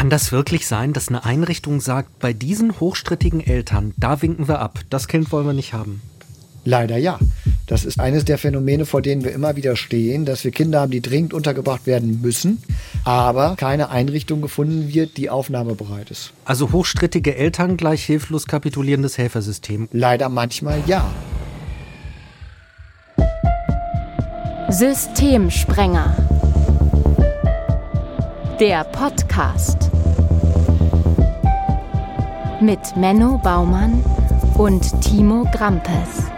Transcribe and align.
Kann 0.00 0.08
das 0.08 0.32
wirklich 0.32 0.66
sein, 0.66 0.94
dass 0.94 1.08
eine 1.08 1.26
Einrichtung 1.26 1.78
sagt, 1.78 2.20
bei 2.20 2.32
diesen 2.32 2.80
hochstrittigen 2.80 3.46
Eltern, 3.46 3.92
da 3.98 4.22
winken 4.22 4.48
wir 4.48 4.60
ab, 4.60 4.78
das 4.88 5.08
Kind 5.08 5.30
wollen 5.30 5.44
wir 5.44 5.52
nicht 5.52 5.74
haben? 5.74 6.00
Leider 6.64 6.96
ja. 6.96 7.18
Das 7.66 7.84
ist 7.84 8.00
eines 8.00 8.24
der 8.24 8.38
Phänomene, 8.38 8.86
vor 8.86 9.02
denen 9.02 9.24
wir 9.24 9.32
immer 9.32 9.56
wieder 9.56 9.76
stehen, 9.76 10.24
dass 10.24 10.42
wir 10.42 10.52
Kinder 10.52 10.80
haben, 10.80 10.90
die 10.90 11.02
dringend 11.02 11.34
untergebracht 11.34 11.84
werden 11.84 12.22
müssen, 12.22 12.62
aber 13.04 13.56
keine 13.56 13.90
Einrichtung 13.90 14.40
gefunden 14.40 14.88
wird, 14.88 15.18
die 15.18 15.28
aufnahmebereit 15.28 16.10
ist. 16.10 16.32
Also 16.46 16.72
hochstrittige 16.72 17.36
Eltern 17.36 17.76
gleich 17.76 18.02
hilflos 18.02 18.46
kapitulierendes 18.46 19.18
Helfersystem. 19.18 19.90
Leider 19.92 20.30
manchmal 20.30 20.82
ja. 20.86 21.12
Systemsprenger. 24.70 26.39
Der 28.60 28.84
Podcast. 28.84 29.90
Mit 32.60 32.94
Menno 32.94 33.38
Baumann 33.38 34.04
und 34.58 35.00
Timo 35.00 35.46
Grampes. 35.50 36.30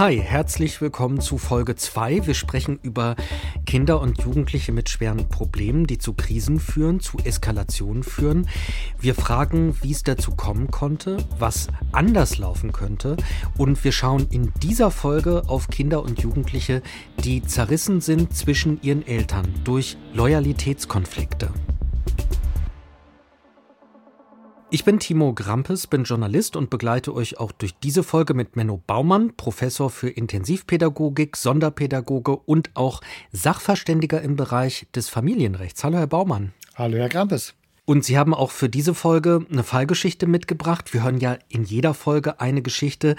Hi, 0.00 0.18
herzlich 0.18 0.80
willkommen 0.80 1.20
zu 1.20 1.36
Folge 1.36 1.76
2. 1.76 2.26
Wir 2.26 2.32
sprechen 2.32 2.78
über 2.82 3.16
Kinder 3.66 4.00
und 4.00 4.22
Jugendliche 4.22 4.72
mit 4.72 4.88
schweren 4.88 5.28
Problemen, 5.28 5.86
die 5.86 5.98
zu 5.98 6.14
Krisen 6.14 6.58
führen, 6.58 7.00
zu 7.00 7.18
Eskalationen 7.18 8.02
führen. 8.02 8.48
Wir 8.98 9.14
fragen, 9.14 9.76
wie 9.82 9.92
es 9.92 10.02
dazu 10.02 10.30
kommen 10.30 10.70
konnte, 10.70 11.18
was 11.38 11.68
anders 11.92 12.38
laufen 12.38 12.72
könnte 12.72 13.18
und 13.58 13.84
wir 13.84 13.92
schauen 13.92 14.26
in 14.30 14.54
dieser 14.62 14.90
Folge 14.90 15.42
auf 15.48 15.68
Kinder 15.68 16.02
und 16.02 16.22
Jugendliche, 16.22 16.80
die 17.22 17.42
zerrissen 17.42 18.00
sind 18.00 18.34
zwischen 18.34 18.80
ihren 18.80 19.06
Eltern 19.06 19.52
durch 19.64 19.98
Loyalitätskonflikte. 20.14 21.52
Ich 24.72 24.84
bin 24.84 25.00
Timo 25.00 25.34
Grampes, 25.34 25.88
bin 25.88 26.04
Journalist 26.04 26.54
und 26.54 26.70
begleite 26.70 27.12
euch 27.12 27.40
auch 27.40 27.50
durch 27.50 27.74
diese 27.74 28.04
Folge 28.04 28.34
mit 28.34 28.54
Menno 28.54 28.80
Baumann, 28.86 29.36
Professor 29.36 29.90
für 29.90 30.10
Intensivpädagogik, 30.10 31.36
Sonderpädagoge 31.36 32.36
und 32.36 32.70
auch 32.74 33.00
Sachverständiger 33.32 34.22
im 34.22 34.36
Bereich 34.36 34.86
des 34.94 35.08
Familienrechts. 35.08 35.82
Hallo, 35.82 35.98
Herr 35.98 36.06
Baumann. 36.06 36.52
Hallo, 36.76 36.98
Herr 36.98 37.08
Grampes. 37.08 37.54
Und 37.84 38.04
Sie 38.04 38.16
haben 38.16 38.32
auch 38.32 38.52
für 38.52 38.68
diese 38.68 38.94
Folge 38.94 39.44
eine 39.50 39.64
Fallgeschichte 39.64 40.28
mitgebracht. 40.28 40.94
Wir 40.94 41.02
hören 41.02 41.18
ja 41.18 41.36
in 41.48 41.64
jeder 41.64 41.92
Folge 41.92 42.38
eine 42.38 42.62
Geschichte. 42.62 43.16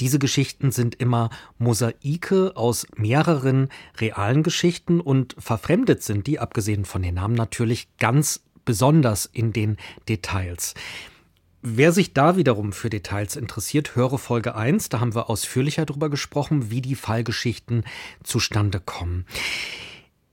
Diese 0.00 0.18
Geschichten 0.18 0.72
sind 0.72 0.94
immer 0.94 1.28
Mosaike 1.58 2.52
aus 2.56 2.86
mehreren 2.96 3.68
realen 3.98 4.42
Geschichten 4.42 5.02
und 5.02 5.36
verfremdet 5.38 6.02
sind 6.02 6.26
die, 6.26 6.38
abgesehen 6.38 6.86
von 6.86 7.02
den 7.02 7.16
Namen 7.16 7.34
natürlich, 7.34 7.88
ganz 7.98 8.40
besonders 8.64 9.26
in 9.26 9.52
den 9.52 9.76
Details. 10.08 10.74
Wer 11.62 11.92
sich 11.92 12.12
da 12.12 12.36
wiederum 12.36 12.72
für 12.72 12.90
Details 12.90 13.36
interessiert, 13.36 13.96
höre 13.96 14.18
Folge 14.18 14.54
1. 14.54 14.90
Da 14.90 15.00
haben 15.00 15.14
wir 15.14 15.30
ausführlicher 15.30 15.86
darüber 15.86 16.10
gesprochen, 16.10 16.70
wie 16.70 16.82
die 16.82 16.94
Fallgeschichten 16.94 17.84
zustande 18.22 18.80
kommen. 18.80 19.24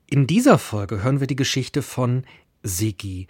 In 0.07 0.27
dieser 0.27 0.57
Folge 0.57 1.01
hören 1.01 1.21
wir 1.21 1.27
die 1.27 1.37
Geschichte 1.37 1.81
von 1.81 2.25
Sigi. 2.63 3.27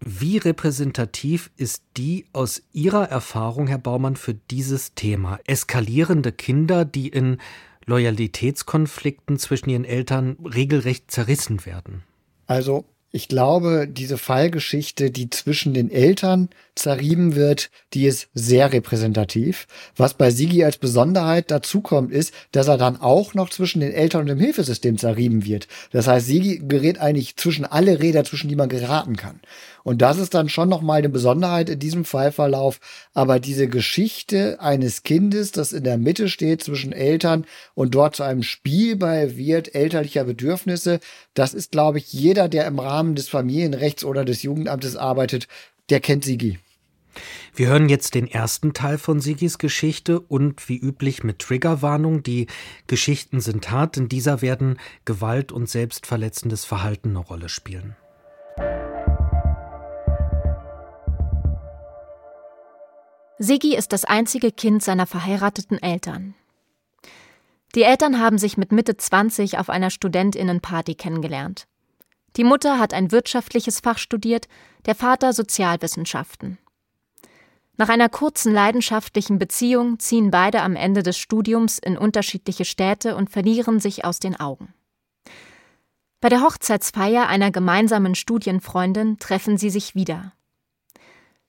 Wie 0.00 0.38
repräsentativ 0.38 1.52
ist 1.56 1.84
die 1.96 2.26
aus 2.32 2.62
Ihrer 2.72 3.08
Erfahrung, 3.08 3.68
Herr 3.68 3.78
Baumann, 3.78 4.16
für 4.16 4.34
dieses 4.34 4.94
Thema? 4.94 5.38
Eskalierende 5.46 6.32
Kinder, 6.32 6.84
die 6.84 7.08
in 7.08 7.38
Loyalitätskonflikten 7.86 9.38
zwischen 9.38 9.70
ihren 9.70 9.84
Eltern 9.84 10.36
regelrecht 10.44 11.10
zerrissen 11.10 11.64
werden. 11.66 12.02
Also 12.46 12.84
ich 13.14 13.28
glaube, 13.28 13.86
diese 13.86 14.18
Fallgeschichte, 14.18 15.12
die 15.12 15.30
zwischen 15.30 15.72
den 15.72 15.88
Eltern 15.88 16.48
zerrieben 16.74 17.36
wird, 17.36 17.70
die 17.92 18.06
ist 18.06 18.26
sehr 18.34 18.72
repräsentativ. 18.72 19.68
Was 19.96 20.14
bei 20.14 20.32
Sigi 20.32 20.64
als 20.64 20.78
Besonderheit 20.78 21.52
dazukommt, 21.52 22.10
ist, 22.10 22.34
dass 22.50 22.66
er 22.66 22.76
dann 22.76 23.00
auch 23.00 23.34
noch 23.34 23.50
zwischen 23.50 23.78
den 23.78 23.92
Eltern 23.92 24.22
und 24.22 24.26
dem 24.26 24.40
Hilfesystem 24.40 24.98
zerrieben 24.98 25.44
wird. 25.44 25.68
Das 25.92 26.08
heißt, 26.08 26.26
Sigi 26.26 26.60
gerät 26.66 26.98
eigentlich 26.98 27.36
zwischen 27.36 27.64
alle 27.64 28.00
Räder, 28.00 28.24
zwischen 28.24 28.48
die 28.48 28.56
man 28.56 28.68
geraten 28.68 29.14
kann. 29.14 29.38
Und 29.84 30.00
das 30.00 30.18
ist 30.18 30.34
dann 30.34 30.48
schon 30.48 30.70
nochmal 30.70 30.98
eine 30.98 31.10
Besonderheit 31.10 31.68
in 31.68 31.78
diesem 31.78 32.04
Fallverlauf. 32.06 32.80
Aber 33.12 33.38
diese 33.38 33.68
Geschichte 33.68 34.58
eines 34.60 35.02
Kindes, 35.02 35.52
das 35.52 35.72
in 35.72 35.84
der 35.84 35.98
Mitte 35.98 36.28
steht 36.28 36.64
zwischen 36.64 36.92
Eltern 36.92 37.44
und 37.74 37.94
dort 37.94 38.16
zu 38.16 38.22
einem 38.22 38.42
Spielball 38.42 39.36
wird 39.36 39.74
elterlicher 39.74 40.24
Bedürfnisse, 40.24 41.00
das 41.34 41.52
ist, 41.52 41.70
glaube 41.70 41.98
ich, 41.98 42.12
jeder, 42.12 42.48
der 42.48 42.66
im 42.66 42.78
Rahmen 42.78 43.03
des 43.12 43.28
Familienrechts 43.28 44.04
oder 44.04 44.24
des 44.24 44.42
Jugendamtes 44.42 44.96
arbeitet, 44.96 45.48
der 45.90 46.00
kennt 46.00 46.24
Sigi. 46.24 46.58
Wir 47.54 47.68
hören 47.68 47.88
jetzt 47.88 48.14
den 48.14 48.26
ersten 48.26 48.72
Teil 48.72 48.98
von 48.98 49.20
Sigis 49.20 49.58
Geschichte 49.58 50.18
und 50.18 50.68
wie 50.68 50.78
üblich 50.78 51.22
mit 51.22 51.38
Triggerwarnung. 51.38 52.22
Die 52.22 52.46
Geschichten 52.86 53.40
sind 53.40 53.70
hart, 53.70 53.96
in 53.96 54.08
dieser 54.08 54.42
werden 54.42 54.78
Gewalt 55.04 55.52
und 55.52 55.68
selbstverletzendes 55.68 56.64
Verhalten 56.64 57.10
eine 57.10 57.20
Rolle 57.20 57.48
spielen. 57.48 57.94
Sigi 63.38 63.76
ist 63.76 63.92
das 63.92 64.04
einzige 64.04 64.50
Kind 64.52 64.82
seiner 64.82 65.06
verheirateten 65.06 65.82
Eltern. 65.82 66.34
Die 67.74 67.82
Eltern 67.82 68.20
haben 68.20 68.38
sich 68.38 68.56
mit 68.56 68.70
Mitte 68.70 68.96
20 68.96 69.58
auf 69.58 69.68
einer 69.68 69.90
Studentinnenparty 69.90 70.94
kennengelernt. 70.94 71.66
Die 72.36 72.44
Mutter 72.44 72.78
hat 72.78 72.92
ein 72.92 73.12
wirtschaftliches 73.12 73.80
Fach 73.80 73.98
studiert, 73.98 74.48
der 74.86 74.94
Vater 74.94 75.32
Sozialwissenschaften. 75.32 76.58
Nach 77.76 77.88
einer 77.88 78.08
kurzen 78.08 78.52
leidenschaftlichen 78.52 79.38
Beziehung 79.38 79.98
ziehen 79.98 80.30
beide 80.30 80.62
am 80.62 80.76
Ende 80.76 81.02
des 81.02 81.18
Studiums 81.18 81.78
in 81.78 81.98
unterschiedliche 81.98 82.64
Städte 82.64 83.16
und 83.16 83.30
verlieren 83.30 83.80
sich 83.80 84.04
aus 84.04 84.20
den 84.20 84.38
Augen. 84.38 84.72
Bei 86.20 86.28
der 86.28 86.42
Hochzeitsfeier 86.42 87.28
einer 87.28 87.50
gemeinsamen 87.50 88.14
Studienfreundin 88.14 89.18
treffen 89.18 89.58
sie 89.58 89.70
sich 89.70 89.94
wieder. 89.94 90.32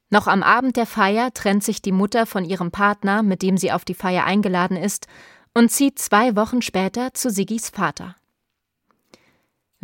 Noch 0.09 0.27
am 0.27 0.43
Abend 0.43 0.77
der 0.77 0.85
Feier 0.85 1.33
trennt 1.33 1.63
sich 1.63 1.81
die 1.81 1.91
Mutter 1.91 2.25
von 2.25 2.43
ihrem 2.43 2.71
Partner, 2.71 3.23
mit 3.23 3.41
dem 3.41 3.57
sie 3.57 3.71
auf 3.71 3.85
die 3.85 3.93
Feier 3.93 4.25
eingeladen 4.25 4.77
ist, 4.77 5.07
und 5.53 5.71
zieht 5.71 5.99
zwei 5.99 6.35
Wochen 6.35 6.61
später 6.61 7.13
zu 7.13 7.29
Siggis 7.29 7.69
Vater. 7.69 8.15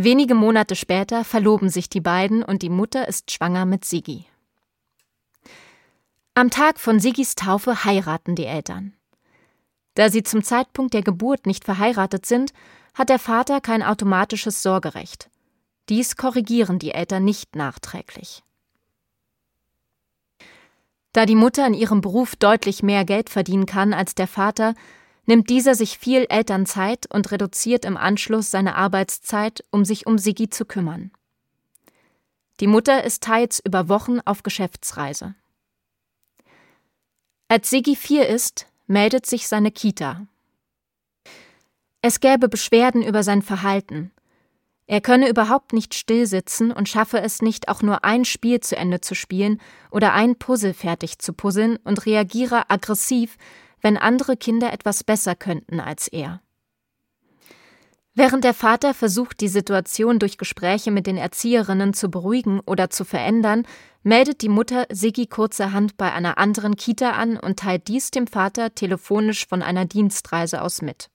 Wenige 0.04 0.34
Monate 0.34 0.76
später 0.76 1.24
verloben 1.24 1.70
sich 1.70 1.88
die 1.88 2.02
beiden 2.02 2.42
und 2.42 2.64
die 2.64 2.70
Mutter 2.70 3.08
ist 3.08 3.30
schwanger 3.30 3.66
mit 3.66 3.86
Siggi. 3.86 4.26
Am 6.34 6.50
Tag 6.50 6.80
von 6.80 7.00
Siggis 7.00 7.36
Taufe 7.36 7.84
heiraten 7.86 8.36
die 8.36 8.46
Eltern. 8.46 8.94
Da 9.94 10.10
sie 10.10 10.24
zum 10.24 10.44
Zeitpunkt 10.44 10.96
der 10.96 11.04
Geburt 11.04 11.46
nicht 11.46 11.66
verheiratet 11.66 12.26
sind, 12.26 12.52
hat 12.96 13.10
der 13.10 13.20
Vater 13.20 13.62
kein 13.62 13.84
automatisches 13.84 14.64
Sorgerecht. 14.64 15.30
Dies 15.88 16.16
korrigieren 16.16 16.80
die 16.80 16.96
Eltern 16.96 17.24
nicht 17.24 17.56
nachträglich. 17.56 18.42
Da 21.14 21.28
die 21.28 21.36
Mutter 21.36 21.68
in 21.68 21.76
ihrem 21.76 22.02
Beruf 22.02 22.36
deutlich 22.36 22.82
mehr 22.82 23.06
Geld 23.06 23.30
verdienen 23.30 23.68
kann 23.68 23.94
als 23.94 24.16
der 24.16 24.28
Vater, 24.28 24.74
nimmt 25.26 25.50
dieser 25.50 25.76
sich 25.76 25.98
viel 25.98 26.26
Elternzeit 26.30 27.08
und 27.14 27.32
reduziert 27.32 27.86
im 27.86 27.98
Anschluss 27.98 28.52
seine 28.52 28.76
Arbeitszeit, 28.76 29.64
um 29.72 29.86
sich 29.86 30.08
um 30.08 30.18
Siggi 30.18 30.50
zu 30.50 30.66
kümmern. 30.66 31.12
Die 32.60 32.68
Mutter 32.68 33.04
ist 33.04 33.24
teils 33.24 33.60
über 33.64 33.90
Wochen 33.90 34.20
auf 34.20 34.44
Geschäftsreise. 34.44 35.36
Als 37.48 37.70
Siggi 37.70 37.96
vier 37.96 38.28
ist, 38.28 38.68
meldet 38.88 39.26
sich 39.26 39.48
seine 39.48 39.72
Kita. 39.72 40.28
Es 42.02 42.20
gäbe 42.20 42.50
Beschwerden 42.50 43.04
über 43.04 43.24
sein 43.24 43.42
Verhalten. 43.42 44.12
Er 44.88 45.02
könne 45.02 45.30
überhaupt 45.30 45.72
nicht 45.72 45.94
stillsitzen 45.94 46.72
und 46.72 46.90
schaffe 46.90 47.22
es 47.22 47.42
nicht, 47.42 47.70
auch 47.70 47.82
nur 47.82 48.04
ein 48.04 48.26
Spiel 48.26 48.60
zu 48.60 48.76
Ende 48.76 49.02
zu 49.02 49.16
spielen 49.16 49.62
oder 49.90 50.14
ein 50.14 50.36
Puzzle 50.36 50.74
fertig 50.74 51.20
zu 51.20 51.34
puzzeln 51.34 51.78
und 51.84 52.06
reagiere 52.06 52.70
aggressiv, 52.70 53.38
wenn 53.82 53.98
andere 53.98 54.38
Kinder 54.38 54.72
etwas 54.72 55.04
besser 55.04 55.36
könnten 55.36 55.80
als 55.80 56.08
er. 56.08 56.42
Während 58.14 58.44
der 58.44 58.54
Vater 58.54 58.94
versucht, 58.94 59.40
die 59.40 59.48
Situation 59.48 60.20
durch 60.20 60.38
Gespräche 60.38 60.92
mit 60.92 61.08
den 61.08 61.16
Erzieherinnen 61.16 61.94
zu 61.94 62.10
beruhigen 62.10 62.60
oder 62.60 62.90
zu 62.90 63.06
verändern, 63.06 63.66
meldet 64.04 64.42
die 64.42 64.50
Mutter 64.50 64.86
Siggi 64.92 65.28
kurzerhand 65.28 65.96
bei 65.96 66.12
einer 66.12 66.38
anderen 66.38 66.76
Kita 66.76 67.12
an 67.12 67.38
und 67.38 67.60
teilt 67.60 67.88
dies 67.88 68.12
dem 68.12 68.28
Vater 68.28 68.76
telefonisch 68.76 69.48
von 69.48 69.62
einer 69.62 69.86
Dienstreise 69.86 70.62
aus 70.62 70.82
mit. 70.82 71.10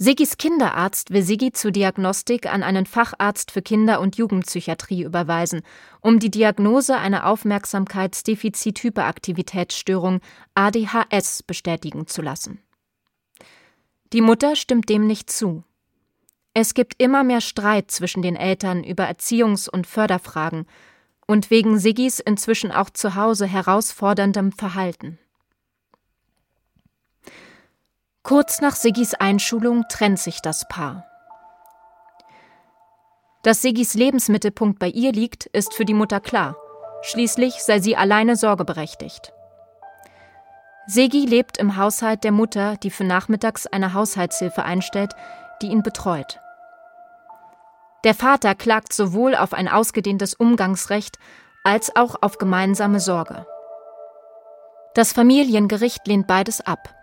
Siggis 0.00 0.36
Kinderarzt 0.36 1.10
will 1.10 1.24
Siggi 1.24 1.50
zur 1.50 1.72
Diagnostik 1.72 2.46
an 2.46 2.62
einen 2.62 2.86
Facharzt 2.86 3.50
für 3.50 3.62
Kinder- 3.62 4.00
und 4.00 4.16
Jugendpsychiatrie 4.16 5.02
überweisen, 5.02 5.62
um 6.00 6.20
die 6.20 6.30
Diagnose 6.30 6.96
einer 6.96 7.26
Aufmerksamkeitsdefizit-Hyperaktivitätsstörung 7.26 10.20
ADHS 10.54 11.42
bestätigen 11.42 12.06
zu 12.06 12.22
lassen. 12.22 12.62
Die 14.12 14.20
Mutter 14.20 14.54
stimmt 14.54 14.88
dem 14.88 15.08
nicht 15.08 15.32
zu. 15.32 15.64
Es 16.54 16.74
gibt 16.74 17.02
immer 17.02 17.24
mehr 17.24 17.40
Streit 17.40 17.90
zwischen 17.90 18.22
den 18.22 18.36
Eltern 18.36 18.84
über 18.84 19.10
Erziehungs- 19.10 19.68
und 19.68 19.88
Förderfragen 19.88 20.66
und 21.26 21.50
wegen 21.50 21.80
Siggis 21.80 22.20
inzwischen 22.20 22.70
auch 22.70 22.90
zu 22.90 23.16
Hause 23.16 23.46
herausforderndem 23.46 24.52
Verhalten. 24.52 25.18
Kurz 28.28 28.60
nach 28.60 28.76
Siggis 28.76 29.14
Einschulung 29.14 29.86
trennt 29.88 30.18
sich 30.18 30.42
das 30.42 30.68
Paar. 30.68 31.06
Dass 33.42 33.62
Siggis 33.62 33.94
Lebensmittelpunkt 33.94 34.78
bei 34.78 34.88
ihr 34.88 35.12
liegt, 35.12 35.46
ist 35.46 35.72
für 35.72 35.86
die 35.86 35.94
Mutter 35.94 36.20
klar. 36.20 36.54
Schließlich 37.00 37.54
sei 37.62 37.80
sie 37.80 37.96
alleine 37.96 38.36
sorgeberechtigt. 38.36 39.32
Segi 40.86 41.24
lebt 41.24 41.56
im 41.56 41.78
Haushalt 41.78 42.22
der 42.22 42.32
Mutter, 42.32 42.76
die 42.76 42.90
für 42.90 43.04
nachmittags 43.04 43.66
eine 43.66 43.94
Haushaltshilfe 43.94 44.62
einstellt, 44.62 45.14
die 45.62 45.68
ihn 45.68 45.82
betreut. 45.82 46.38
Der 48.04 48.14
Vater 48.14 48.54
klagt 48.54 48.92
sowohl 48.92 49.36
auf 49.36 49.54
ein 49.54 49.68
ausgedehntes 49.68 50.34
Umgangsrecht 50.34 51.18
als 51.64 51.96
auch 51.96 52.16
auf 52.20 52.36
gemeinsame 52.36 53.00
Sorge. 53.00 53.46
Das 54.92 55.14
Familiengericht 55.14 56.06
lehnt 56.06 56.26
beides 56.26 56.60
ab. 56.60 56.94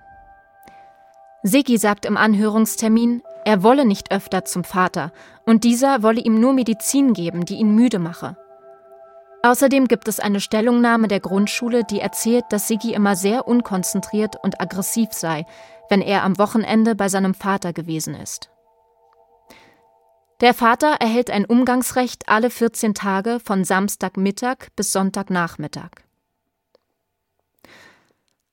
Segi 1.48 1.78
sagt 1.78 2.06
im 2.06 2.18
Anhörungstermin, 2.18 3.22
er 3.44 3.62
wolle 3.62 3.86
nicht 3.86 4.12
öfter 4.12 4.46
zum 4.46 4.64
Vater 4.64 5.12
und 5.46 5.64
dieser 5.64 6.02
wolle 6.02 6.20
ihm 6.20 6.40
nur 6.40 6.54
Medizin 6.54 7.14
geben, 7.14 7.46
die 7.46 7.58
ihn 7.58 7.76
müde 7.76 8.00
mache. 8.00 8.36
Außerdem 9.44 9.88
gibt 9.88 10.08
es 10.08 10.20
eine 10.20 10.40
Stellungnahme 10.40 11.08
der 11.08 11.20
Grundschule, 11.20 11.84
die 11.84 12.00
erzählt, 12.00 12.46
dass 12.50 12.68
Sigi 12.68 12.96
immer 12.96 13.16
sehr 13.16 13.48
unkonzentriert 13.48 14.38
und 14.42 14.60
aggressiv 14.60 15.14
sei, 15.14 15.46
wenn 15.88 16.02
er 16.02 16.24
am 16.24 16.40
Wochenende 16.40 16.96
bei 16.96 17.10
seinem 17.10 17.36
Vater 17.36 17.74
gewesen 17.74 18.16
ist. 18.16 18.50
Der 20.42 20.56
Vater 20.56 20.94
erhält 21.00 21.30
ein 21.30 21.46
Umgangsrecht 21.46 22.28
alle 22.28 22.50
14 22.50 22.96
Tage 22.96 23.40
von 23.40 23.64
Samstagmittag 23.64 24.70
bis 24.76 24.92
Sonntagnachmittag. 24.92 26.05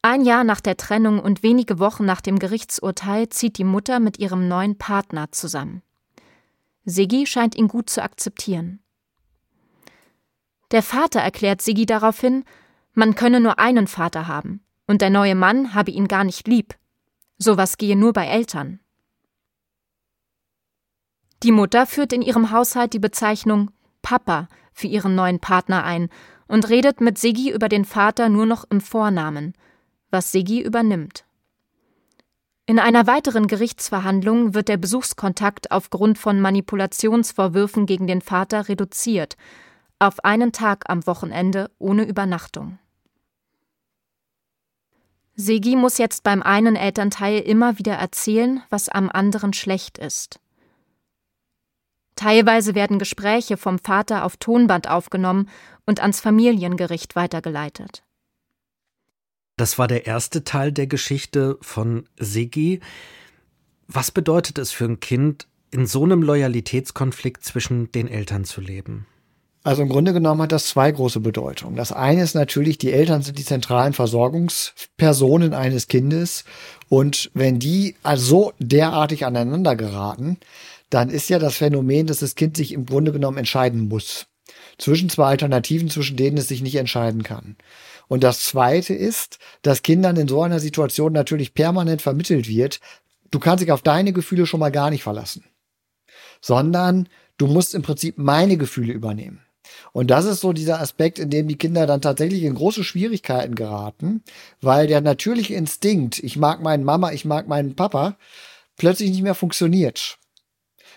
Ein 0.05 0.23
Jahr 0.23 0.43
nach 0.43 0.61
der 0.61 0.77
Trennung 0.77 1.21
und 1.21 1.45
wenige 1.45 1.79
Wochen 1.79 2.05
nach 2.05 2.21
dem 2.21 2.41
Gerichtsurteil 2.41 3.29
zieht 3.29 3.57
die 3.57 3.65
Mutter 3.65 4.01
mit 4.01 4.19
ihrem 4.19 4.49
neuen 4.49 4.77
Partner 4.77 5.31
zusammen. 5.31 5.83
Siggi 6.85 7.25
scheint 7.25 7.55
ihn 7.55 7.69
gut 7.69 7.89
zu 7.89 8.03
akzeptieren. 8.03 8.81
Der 10.73 10.83
Vater 10.83 11.21
erklärt 11.21 11.63
Siggi 11.63 11.87
daraufhin, 11.87 12.45
man 12.95 13.15
könne 13.15 13.39
nur 13.39 13.61
einen 13.61 13.87
Vater 13.87 14.27
haben 14.27 14.65
und 14.89 15.03
der 15.03 15.11
neue 15.11 15.37
Mann 15.37 15.73
habe 15.73 15.93
ihn 15.93 16.09
gar 16.09 16.25
nicht 16.25 16.49
lieb. 16.49 16.75
Sowas 17.39 17.79
gehe 17.79 17.97
nur 17.97 18.13
bei 18.13 18.27
Eltern. 18.27 18.81
Die 21.45 21.53
Mutter 21.53 21.87
führt 21.87 22.13
in 22.13 22.23
ihrem 22.23 22.51
Haushalt 22.51 22.93
die 22.93 22.99
Bezeichnung 22.99 23.71
Papa 24.03 24.49
für 24.73 24.89
ihren 24.89 25.15
neuen 25.15 25.39
Partner 25.39 25.85
ein 25.85 26.09
und 26.49 26.69
redet 26.69 27.01
mit 27.01 27.19
Siggi 27.19 27.53
über 27.53 27.69
den 27.69 27.85
Vater 27.85 28.29
nur 28.29 28.47
noch 28.47 28.65
im 28.69 28.81
Vornamen, 28.81 29.55
was 30.13 30.31
Siggi 30.31 30.61
übernimmt. 30.61 31.25
In 32.67 32.79
einer 32.79 33.09
weiteren 33.09 33.49
Gerichtsverhandlung 33.49 34.55
wird 34.55 34.69
der 34.69 34.77
Besuchskontakt 34.77 35.73
aufgrund 35.73 36.19
von 36.19 36.41
Manipulationsvorwürfen 36.41 37.87
gegen 37.87 38.07
den 38.07 38.21
Vater 38.21 38.69
reduziert 38.69 39.37
auf 40.03 40.25
einen 40.25 40.51
Tag 40.51 40.91
am 40.91 41.07
Wochenende 41.07 41.71
ohne 41.79 42.03
Übernachtung. 42.03 42.79
Segi 45.35 45.77
muss 45.77 45.97
jetzt 45.99 46.25
beim 46.25 46.43
einen 46.43 46.75
Elternteil 46.77 47.39
immer 47.39 47.79
wieder 47.79 47.95
erzählen, 47.95 48.63
was 48.69 48.89
am 48.89 49.09
anderen 49.09 49.53
schlecht 49.53 49.99
ist. 49.99 50.41
Teilweise 52.17 52.75
werden 52.75 52.99
Gespräche 52.99 53.57
vom 53.57 53.79
Vater 53.79 54.25
auf 54.25 54.37
Tonband 54.37 54.91
aufgenommen 54.91 55.49
und 55.87 56.01
ans 56.01 56.21
Familiengericht 56.21 57.17
weitergeleitet. 57.17 58.03
Das 59.57 59.79
war 59.79 59.89
der 59.89 60.07
erste 60.07 60.45
Teil 60.45 60.73
der 60.73 60.87
Geschichte 60.87 61.59
von 61.61 62.09
Sigi. 62.19 62.81
Was 63.87 64.11
bedeutet 64.11 64.59
es 64.59 64.73
für 64.73 64.85
ein 64.87 65.01
Kind, 65.01 65.47
in 65.71 65.87
so 65.87 66.05
einem 66.05 66.23
Loyalitätskonflikt 66.23 67.45
zwischen 67.45 67.91
den 67.93 68.09
Eltern 68.09 68.45
zu 68.45 68.61
leben? 68.61 69.07
Also 69.65 69.83
im 69.83 69.89
Grunde 69.89 70.13
genommen 70.13 70.43
hat 70.43 70.53
das 70.53 70.67
zwei 70.67 70.91
große 70.91 71.21
Bedeutungen. 71.21 71.77
Das 71.77 71.93
eine 71.93 72.23
ist 72.23 72.35
natürlich, 72.35 72.79
die 72.79 72.93
Eltern 72.93 73.23
sind 73.23 73.39
die 73.39 73.45
zentralen 73.45 73.93
Versorgungspersonen 73.93 75.55
eines 75.55 75.87
Kindes. 75.87 76.45
Und 76.89 77.31
wenn 77.33 77.61
die 77.61 77.95
also 78.03 78.53
derartig 78.59 79.25
aneinander 79.25 79.77
geraten, 79.77 80.39
dann 80.91 81.11
ist 81.11 81.31
ja 81.31 81.39
das 81.39 81.57
Phänomen, 81.57 82.07
dass 82.07 82.19
das 82.19 82.35
Kind 82.35 82.57
sich 82.57 82.73
im 82.73 82.87
Grunde 82.87 83.13
genommen 83.13 83.39
entscheiden 83.39 83.89
muss. 83.89 84.27
Zwischen 84.79 85.09
zwei 85.09 85.27
Alternativen, 85.27 85.89
zwischen 85.89 86.17
denen 86.17 86.39
es 86.39 86.49
sich 86.49 86.61
nicht 86.61 86.75
entscheiden 86.75 87.23
kann. 87.23 87.57
Und 88.13 88.23
das 88.23 88.45
zweite 88.45 88.93
ist, 88.93 89.39
dass 89.63 89.81
Kindern 89.81 90.19
in 90.19 90.29
so 90.29 90.43
einer 90.43 90.61
Situation 90.61 91.15
natürlich 91.15 91.55
permanent 91.55 92.03
vermittelt 92.03 92.47
wird, 92.47 92.79
du 93.31 93.39
kannst 93.39 93.63
dich 93.63 93.73
auf 93.73 93.81
deine 93.81 94.13
Gefühle 94.13 94.45
schon 94.45 94.61
mal 94.61 94.71
gar 94.71 94.91
nicht 94.91 95.03
verlassen. 95.03 95.47
Sondern 96.43 97.09
du 97.39 97.47
musst 97.47 97.75
im 97.75 97.81
Prinzip 97.81 98.19
meine 98.19 98.59
Gefühle 98.59 98.93
übernehmen. 98.93 99.41
Und 99.93 100.11
das 100.11 100.27
ist 100.27 100.43
so 100.43 100.53
dieser 100.53 100.79
Aspekt, 100.79 101.19
in 101.19 101.31
dem 101.31 101.49
die 101.49 101.57
Kinder 101.57 101.87
dann 101.87 102.03
tatsächlich 102.03 102.43
in 102.43 102.55
große 102.55 102.85
Schwierigkeiten 102.85 103.55
geraten, 103.55 104.23
weil 104.61 104.89
der 104.89 105.01
natürliche 105.01 105.55
Instinkt, 105.55 106.19
ich 106.19 106.37
mag 106.37 106.61
meinen 106.61 106.85
Mama, 106.85 107.13
ich 107.13 107.25
mag 107.25 107.49
meinen 107.49 107.77
Papa, 107.77 108.19
plötzlich 108.77 109.09
nicht 109.09 109.23
mehr 109.23 109.35
funktioniert. 109.35 110.19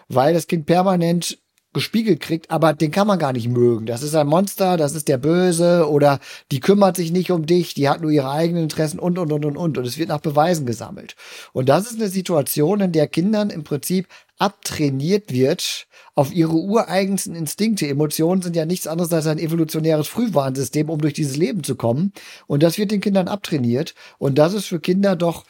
Weil 0.09 0.33
das 0.33 0.47
Kind 0.47 0.65
permanent 0.65 1.38
gespiegelt 1.75 2.19
kriegt, 2.19 2.50
aber 2.50 2.74
den 2.74 2.89
kann 2.89 3.06
man 3.06 3.19
gar 3.19 3.33
nicht 3.33 3.48
mögen. 3.48 3.86
Das 3.86 4.01
ist 4.01 4.16
ein 4.16 4.25
Monster, 4.25 4.77
das 4.77 4.95
ist 4.95 5.07
der 5.07 5.19
Böse 5.19 5.88
oder 5.88 6.19
die 6.51 6.60
kümmert 6.60 6.95
sich 6.95 7.12
nicht 7.12 7.30
um 7.30 7.45
dich, 7.45 7.75
die 7.75 7.88
hat 7.88 8.01
nur 8.01 8.10
ihre 8.10 8.31
eigenen 8.31 8.63
Interessen 8.63 8.98
und, 8.98 9.19
und, 9.19 9.31
und, 9.31 9.45
und, 9.45 9.57
und. 9.57 9.77
Und 9.77 9.86
es 9.86 10.00
wird 10.00 10.10
nach 10.10 10.22
Beweisen 10.22 10.66
gesammelt. 10.66 11.16
Und 11.54 11.69
das 11.69 11.92
ist 11.92 12.00
eine 12.00 12.10
Situation, 12.10 12.80
in 12.80 12.92
der 12.94 13.07
Kindern 13.07 13.51
im 13.51 13.63
Prinzip 13.63 14.07
abtrainiert 14.38 15.31
wird, 15.31 15.88
auf 16.16 16.33
ihre 16.33 16.54
ureigensten 16.54 17.36
Instinkte. 17.36 17.88
Emotionen 17.88 18.42
sind 18.42 18.56
ja 18.56 18.66
nichts 18.66 18.88
anderes 18.88 19.12
als 19.12 19.28
ein 19.28 19.38
evolutionäres 19.38 20.07
Frühwarnsystem, 20.07 20.89
um 20.89 21.00
durch 21.00 21.13
dieses 21.13 21.36
Leben 21.36 21.63
zu 21.63 21.75
kommen. 21.75 22.13
Und 22.48 22.63
das 22.63 22.78
wird 22.78 22.92
den 22.92 23.01
Kindern 23.01 23.28
abtrainiert. 23.28 23.95
Und 24.18 24.38
das 24.38 24.54
ist 24.54 24.66
für 24.66 24.80
Kinder 24.80 25.16
doch, 25.16 25.44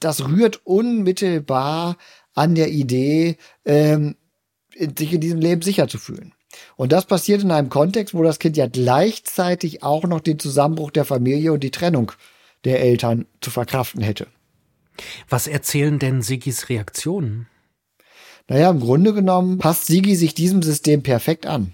das 0.00 0.26
rührt 0.26 0.62
unmittelbar 0.64 1.96
an 2.34 2.54
der 2.54 2.70
Idee, 2.70 3.36
ähm, 3.64 4.16
sich 4.98 5.12
in 5.12 5.20
diesem 5.20 5.40
Leben 5.40 5.62
sicher 5.62 5.88
zu 5.88 5.98
fühlen. 5.98 6.32
Und 6.76 6.92
das 6.92 7.06
passiert 7.06 7.42
in 7.42 7.50
einem 7.50 7.68
Kontext, 7.68 8.14
wo 8.14 8.22
das 8.22 8.38
Kind 8.38 8.56
ja 8.56 8.66
gleichzeitig 8.66 9.82
auch 9.82 10.04
noch 10.04 10.20
den 10.20 10.38
Zusammenbruch 10.38 10.90
der 10.90 11.04
Familie 11.04 11.52
und 11.52 11.62
die 11.62 11.70
Trennung 11.70 12.12
der 12.64 12.80
Eltern 12.80 13.26
zu 13.40 13.50
verkraften 13.50 14.02
hätte. 14.02 14.26
Was 15.28 15.46
erzählen 15.46 15.98
denn 15.98 16.22
Sigis 16.22 16.68
Reaktionen? 16.68 17.48
Naja, 18.48 18.70
im 18.70 18.80
Grunde 18.80 19.12
genommen 19.12 19.58
passt 19.58 19.86
Sigi 19.86 20.14
sich 20.14 20.34
diesem 20.34 20.62
System 20.62 21.02
perfekt 21.02 21.46
an. 21.46 21.72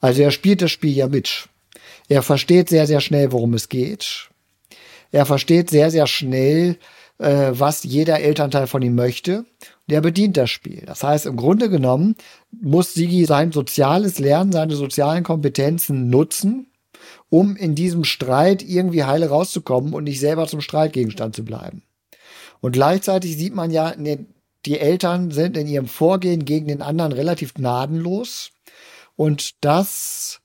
Also 0.00 0.22
er 0.22 0.30
spielt 0.30 0.62
das 0.62 0.70
Spiel 0.70 0.96
ja 0.96 1.08
mit. 1.08 1.48
Er 2.08 2.22
versteht 2.22 2.68
sehr, 2.68 2.86
sehr 2.86 3.00
schnell, 3.00 3.32
worum 3.32 3.54
es 3.54 3.68
geht. 3.68 4.30
Er 5.12 5.26
versteht 5.26 5.70
sehr, 5.70 5.90
sehr 5.90 6.06
schnell, 6.06 6.76
äh, 7.18 7.50
was 7.52 7.84
jeder 7.84 8.20
Elternteil 8.20 8.66
von 8.66 8.82
ihm 8.82 8.94
möchte. 8.94 9.44
Und 9.90 9.94
er 9.94 10.02
bedient 10.02 10.36
das 10.36 10.50
Spiel. 10.50 10.84
Das 10.86 11.02
heißt, 11.02 11.26
im 11.26 11.34
Grunde 11.34 11.68
genommen 11.68 12.14
muss 12.52 12.94
Sigi 12.94 13.24
sein 13.24 13.50
soziales 13.50 14.20
Lernen, 14.20 14.52
seine 14.52 14.76
sozialen 14.76 15.24
Kompetenzen 15.24 16.08
nutzen, 16.08 16.68
um 17.28 17.56
in 17.56 17.74
diesem 17.74 18.04
Streit 18.04 18.62
irgendwie 18.62 19.02
heile 19.02 19.30
rauszukommen 19.30 19.92
und 19.92 20.04
nicht 20.04 20.20
selber 20.20 20.46
zum 20.46 20.60
Streitgegenstand 20.60 21.34
zu 21.34 21.44
bleiben. 21.44 21.82
Und 22.60 22.70
gleichzeitig 22.70 23.36
sieht 23.36 23.52
man 23.52 23.72
ja 23.72 23.90
den 23.90 24.28
die 24.64 24.78
Eltern 24.78 25.32
sind 25.32 25.56
in 25.56 25.66
ihrem 25.66 25.88
Vorgehen 25.88 26.44
gegen 26.44 26.68
den 26.68 26.82
anderen 26.82 27.10
relativ 27.10 27.54
gnadenlos. 27.54 28.52
Und 29.16 29.64
das 29.64 30.40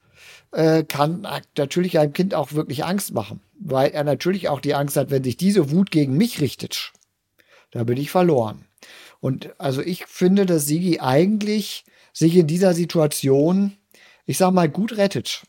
äh, 0.54 0.84
kann 0.84 1.28
natürlich 1.56 2.00
einem 2.00 2.14
Kind 2.14 2.34
auch 2.34 2.54
wirklich 2.54 2.84
Angst 2.84 3.14
machen, 3.14 3.42
weil 3.60 3.92
er 3.92 4.06
natürlich 4.06 4.50
auch 4.50 4.60
die 4.60 4.74
Angst 4.74 4.98
hat, 4.98 5.12
wenn 5.12 5.24
sich 5.24 5.38
diese 5.38 5.70
Wut 5.70 5.92
gegen 5.92 6.18
mich 6.18 6.42
richtet, 6.42 6.94
da 7.70 7.84
bin 7.84 7.98
ich 7.98 8.10
verloren. 8.10 8.65
Und 9.26 9.60
also 9.60 9.82
ich 9.82 10.06
finde, 10.06 10.46
dass 10.46 10.66
Sigi 10.66 11.00
eigentlich 11.00 11.84
sich 12.14 12.36
in 12.36 12.48
dieser 12.48 12.74
Situation, 12.74 13.76
ich 14.26 14.38
sag 14.38 14.52
mal, 14.52 14.70
gut 14.70 14.98
rettet. 14.98 15.44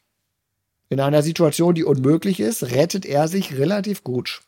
In 0.88 1.00
einer 1.00 1.22
Situation, 1.22 1.74
die 1.74 1.84
unmöglich 1.84 2.40
ist, 2.40 2.62
rettet 2.70 3.04
er 3.04 3.28
sich 3.28 3.58
relativ 3.58 4.02
gut. 4.04 4.40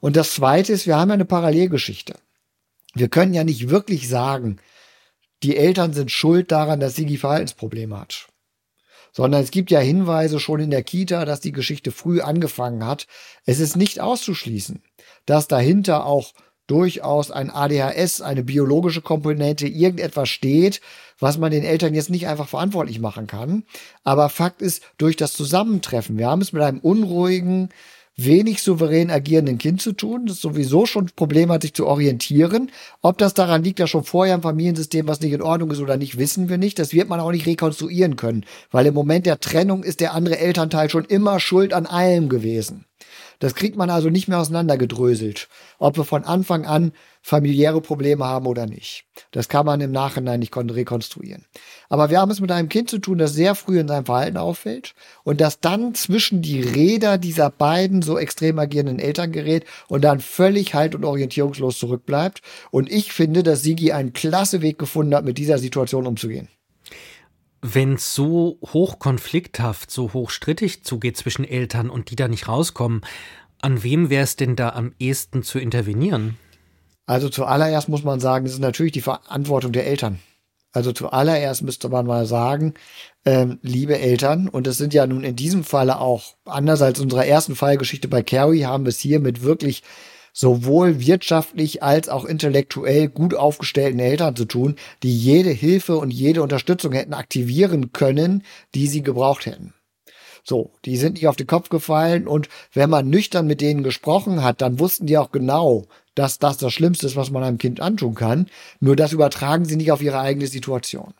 Und 0.00 0.16
das 0.16 0.34
Zweite 0.34 0.72
ist, 0.72 0.86
wir 0.86 0.96
haben 0.96 1.10
eine 1.10 1.24
Parallelgeschichte 1.24 2.14
wir 2.94 3.08
können 3.08 3.34
ja 3.34 3.44
nicht 3.44 3.70
wirklich 3.70 4.08
sagen, 4.08 4.58
die 5.42 5.56
Eltern 5.56 5.92
sind 5.92 6.10
schuld 6.10 6.50
daran, 6.50 6.80
dass 6.80 6.96
Sigi 6.96 7.16
Verhaltensprobleme 7.16 7.98
hat. 7.98 8.26
Sondern 9.12 9.42
es 9.42 9.50
gibt 9.50 9.70
ja 9.70 9.80
Hinweise 9.80 10.38
schon 10.38 10.60
in 10.60 10.70
der 10.70 10.82
Kita, 10.82 11.24
dass 11.24 11.40
die 11.40 11.52
Geschichte 11.52 11.90
früh 11.90 12.20
angefangen 12.20 12.84
hat. 12.84 13.06
Es 13.44 13.58
ist 13.58 13.76
nicht 13.76 14.00
auszuschließen, 14.00 14.82
dass 15.26 15.48
dahinter 15.48 16.06
auch 16.06 16.32
durchaus 16.70 17.30
ein 17.30 17.50
ADHS, 17.50 18.20
eine 18.20 18.44
biologische 18.44 19.02
Komponente, 19.02 19.66
irgendetwas 19.66 20.28
steht, 20.28 20.80
was 21.18 21.36
man 21.36 21.50
den 21.50 21.64
Eltern 21.64 21.94
jetzt 21.94 22.10
nicht 22.10 22.28
einfach 22.28 22.48
verantwortlich 22.48 23.00
machen 23.00 23.26
kann. 23.26 23.64
Aber 24.04 24.28
Fakt 24.28 24.62
ist, 24.62 24.82
durch 24.96 25.16
das 25.16 25.32
Zusammentreffen, 25.32 26.16
wir 26.16 26.28
haben 26.28 26.42
es 26.42 26.52
mit 26.52 26.62
einem 26.62 26.78
unruhigen, 26.78 27.70
wenig 28.16 28.62
souverän 28.62 29.10
agierenden 29.10 29.58
Kind 29.58 29.80
zu 29.80 29.92
tun, 29.92 30.26
das 30.26 30.40
sowieso 30.40 30.86
schon 30.86 31.06
ein 31.06 31.12
Problem 31.16 31.50
hat, 31.50 31.62
sich 31.62 31.74
zu 31.74 31.86
orientieren. 31.86 32.70
Ob 33.02 33.18
das 33.18 33.34
daran 33.34 33.64
liegt, 33.64 33.80
dass 33.80 33.90
schon 33.90 34.04
vorher 34.04 34.34
ein 34.34 34.42
Familiensystem, 34.42 35.08
was 35.08 35.20
nicht 35.20 35.32
in 35.32 35.42
Ordnung 35.42 35.70
ist 35.70 35.80
oder 35.80 35.96
nicht, 35.96 36.18
wissen 36.18 36.48
wir 36.48 36.58
nicht. 36.58 36.78
Das 36.78 36.92
wird 36.92 37.08
man 37.08 37.20
auch 37.20 37.32
nicht 37.32 37.46
rekonstruieren 37.46 38.16
können, 38.16 38.44
weil 38.70 38.86
im 38.86 38.94
Moment 38.94 39.26
der 39.26 39.40
Trennung 39.40 39.82
ist 39.82 40.00
der 40.00 40.14
andere 40.14 40.38
Elternteil 40.38 40.90
schon 40.90 41.04
immer 41.04 41.40
schuld 41.40 41.72
an 41.72 41.86
allem 41.86 42.28
gewesen. 42.28 42.84
Das 43.38 43.54
kriegt 43.54 43.76
man 43.76 43.90
also 43.90 44.10
nicht 44.10 44.28
mehr 44.28 44.38
auseinandergedröselt, 44.38 45.48
ob 45.78 45.96
wir 45.96 46.04
von 46.04 46.24
Anfang 46.24 46.66
an 46.66 46.92
familiäre 47.22 47.80
Probleme 47.80 48.24
haben 48.24 48.46
oder 48.46 48.66
nicht. 48.66 49.04
Das 49.30 49.48
kann 49.48 49.66
man 49.66 49.80
im 49.80 49.92
Nachhinein 49.92 50.40
nicht 50.40 50.56
rekonstruieren. 50.56 51.44
Aber 51.88 52.10
wir 52.10 52.20
haben 52.20 52.30
es 52.30 52.40
mit 52.40 52.50
einem 52.50 52.68
Kind 52.68 52.88
zu 52.88 52.98
tun, 52.98 53.18
das 53.18 53.34
sehr 53.34 53.54
früh 53.54 53.78
in 53.78 53.88
seinem 53.88 54.06
Verhalten 54.06 54.36
auffällt 54.36 54.94
und 55.22 55.40
das 55.40 55.60
dann 55.60 55.94
zwischen 55.94 56.42
die 56.42 56.60
Räder 56.60 57.18
dieser 57.18 57.50
beiden 57.50 58.02
so 58.02 58.18
extrem 58.18 58.58
agierenden 58.58 58.98
Eltern 58.98 59.32
gerät 59.32 59.64
und 59.88 60.02
dann 60.02 60.20
völlig 60.20 60.74
halt- 60.74 60.94
und 60.94 61.04
orientierungslos 61.04 61.78
zurückbleibt. 61.78 62.40
Und 62.70 62.90
ich 62.90 63.12
finde, 63.12 63.42
dass 63.42 63.62
Sigi 63.62 63.92
einen 63.92 64.12
klasse 64.12 64.62
Weg 64.62 64.78
gefunden 64.78 65.14
hat, 65.14 65.24
mit 65.24 65.38
dieser 65.38 65.58
Situation 65.58 66.06
umzugehen 66.06 66.48
wenn 67.62 67.94
es 67.94 68.14
so 68.14 68.58
hochkonflikthaft, 68.72 69.90
so 69.90 70.12
hochstrittig 70.12 70.84
zugeht 70.84 71.16
zwischen 71.16 71.44
Eltern 71.44 71.90
und 71.90 72.10
die 72.10 72.16
da 72.16 72.28
nicht 72.28 72.48
rauskommen, 72.48 73.02
an 73.60 73.82
wem 73.82 74.10
wäre 74.10 74.24
es 74.24 74.36
denn 74.36 74.56
da 74.56 74.70
am 74.70 74.92
ehesten 74.98 75.42
zu 75.42 75.58
intervenieren? 75.58 76.36
Also 77.06 77.28
zuallererst 77.28 77.88
muss 77.88 78.04
man 78.04 78.20
sagen, 78.20 78.46
es 78.46 78.52
ist 78.52 78.60
natürlich 78.60 78.92
die 78.92 79.00
Verantwortung 79.00 79.72
der 79.72 79.86
Eltern. 79.86 80.20
Also 80.72 80.92
zuallererst 80.92 81.62
müsste 81.62 81.88
man 81.88 82.06
mal 82.06 82.26
sagen, 82.26 82.74
ähm, 83.24 83.58
liebe 83.62 83.98
Eltern, 83.98 84.48
und 84.48 84.66
es 84.68 84.78
sind 84.78 84.94
ja 84.94 85.06
nun 85.06 85.24
in 85.24 85.34
diesem 85.34 85.64
Falle 85.64 85.98
auch, 85.98 86.36
anders 86.44 86.80
als 86.80 87.00
unserer 87.00 87.26
ersten 87.26 87.56
Fallgeschichte 87.56 88.06
bei 88.06 88.22
Carrie, 88.22 88.64
haben 88.64 88.84
wir 88.84 88.90
es 88.90 89.00
hier 89.00 89.18
mit 89.18 89.42
wirklich 89.42 89.82
sowohl 90.40 91.00
wirtschaftlich 91.00 91.82
als 91.82 92.08
auch 92.08 92.24
intellektuell 92.24 93.08
gut 93.08 93.34
aufgestellten 93.34 94.00
Eltern 94.00 94.34
zu 94.34 94.46
tun, 94.46 94.76
die 95.02 95.14
jede 95.14 95.50
Hilfe 95.50 95.98
und 95.98 96.10
jede 96.10 96.42
Unterstützung 96.42 96.92
hätten 96.92 97.12
aktivieren 97.12 97.92
können, 97.92 98.42
die 98.74 98.86
sie 98.86 99.02
gebraucht 99.02 99.44
hätten. 99.44 99.74
So, 100.42 100.70
die 100.86 100.96
sind 100.96 101.14
nicht 101.14 101.28
auf 101.28 101.36
den 101.36 101.46
Kopf 101.46 101.68
gefallen 101.68 102.26
und 102.26 102.48
wenn 102.72 102.88
man 102.88 103.10
nüchtern 103.10 103.46
mit 103.46 103.60
denen 103.60 103.82
gesprochen 103.82 104.42
hat, 104.42 104.62
dann 104.62 104.78
wussten 104.78 105.04
die 105.04 105.18
auch 105.18 105.30
genau, 105.30 105.84
dass 106.14 106.38
das 106.38 106.56
das 106.56 106.72
Schlimmste 106.72 107.06
ist, 107.06 107.16
was 107.16 107.30
man 107.30 107.42
einem 107.42 107.58
Kind 107.58 107.80
antun 107.80 108.14
kann. 108.14 108.46
Nur 108.80 108.96
das 108.96 109.12
übertragen 109.12 109.66
sie 109.66 109.76
nicht 109.76 109.92
auf 109.92 110.00
ihre 110.00 110.20
eigene 110.20 110.46
Situation. 110.46 111.12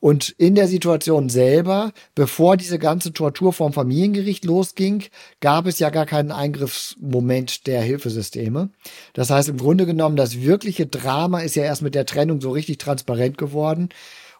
Und 0.00 0.30
in 0.38 0.54
der 0.54 0.66
Situation 0.66 1.28
selber, 1.28 1.92
bevor 2.14 2.56
diese 2.56 2.78
ganze 2.78 3.12
Tortur 3.12 3.52
vom 3.52 3.74
Familiengericht 3.74 4.46
losging, 4.46 5.04
gab 5.40 5.66
es 5.66 5.78
ja 5.78 5.90
gar 5.90 6.06
keinen 6.06 6.32
Eingriffsmoment 6.32 7.66
der 7.66 7.82
Hilfesysteme. 7.82 8.70
Das 9.12 9.28
heißt, 9.28 9.50
im 9.50 9.58
Grunde 9.58 9.84
genommen, 9.84 10.16
das 10.16 10.40
wirkliche 10.40 10.86
Drama 10.86 11.40
ist 11.40 11.54
ja 11.54 11.64
erst 11.64 11.82
mit 11.82 11.94
der 11.94 12.06
Trennung 12.06 12.40
so 12.40 12.50
richtig 12.50 12.78
transparent 12.78 13.36
geworden. 13.36 13.90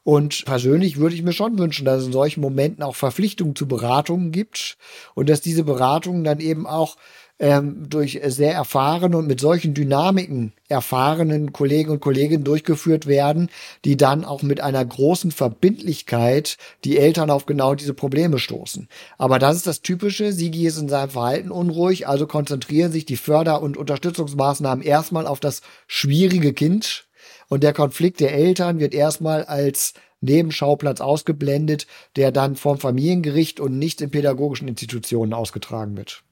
Und 0.03 0.47
persönlich 0.47 0.97
würde 0.97 1.15
ich 1.15 1.23
mir 1.23 1.35
schon 1.35 1.59
wünschen, 1.59 1.85
dass 1.85 2.01
es 2.01 2.07
in 2.07 2.13
solchen 2.13 2.41
Momenten 2.41 2.83
auch 2.83 2.97
Verpflichtungen 2.97 3.55
zu 3.55 3.69
Beratungen 3.69 4.33
gibt 4.33 4.79
und 5.15 5.29
dass 5.29 5.43
diese 5.43 5.65
Beratungen 5.65 6.25
dann 6.25 6.41
eben 6.41 6.67
auch 6.67 6.97
ähm, 7.41 7.89
durch 7.89 8.21
sehr 8.27 8.53
erfahrene 8.53 9.17
und 9.17 9.27
mit 9.27 9.41
solchen 9.41 9.75
Dynamiken 9.75 10.53
erfahrenen 10.69 11.53
Kollegen 11.53 11.91
und 11.91 12.01
Kolleginnen 12.01 12.45
durchgeführt 12.45 13.07
werden, 13.07 13.49
die 13.85 13.97
dann 13.97 14.25
auch 14.25 14.43
mit 14.43 14.61
einer 14.61 14.85
großen 14.85 15.33
Verbindlichkeit 15.33 16.59
die 16.85 16.99
Eltern 16.99 17.31
auf 17.31 17.47
genau 17.47 17.75
diese 17.75 17.95
Probleme 17.95 18.39
stoßen. 18.39 18.89
Aber 19.19 19.39
das 19.39 19.57
ist 19.57 19.67
das 19.67 19.81
Typische. 19.81 20.33
Sigi 20.33 20.67
ist 20.67 20.79
in 20.79 20.89
seinem 20.89 21.11
Verhalten 21.11 21.51
unruhig, 21.51 22.07
also 22.07 22.27
konzentrieren 22.27 22.93
sich 22.93 23.07
die 23.07 23.17
Förder- 23.17 23.63
und 23.63 23.77
Unterstützungsmaßnahmen 23.77 24.85
erstmal 24.85 25.27
auf 25.27 25.41
das 25.41 25.63
schwierige 25.87 26.53
Kind 26.53 27.07
und 27.49 27.65
der 27.65 27.73
Konflikt 27.73 28.21
der 28.21 28.33
Eltern 28.33 28.79
wird 28.79 28.95
erstmal 28.95 29.45
als 29.45 29.95
Nebenschauplatz 30.21 31.01
ausgeblendet, 31.01 31.87
der 32.17 32.31
dann 32.31 32.55
vom 32.55 32.79
Familiengericht 32.79 33.59
und 33.59 33.79
nicht 33.79 34.01
in 34.03 34.11
pädagogischen 34.11 34.69
Institutionen 34.69 35.33
ausgetragen 35.33 35.97
wird. 35.97 36.23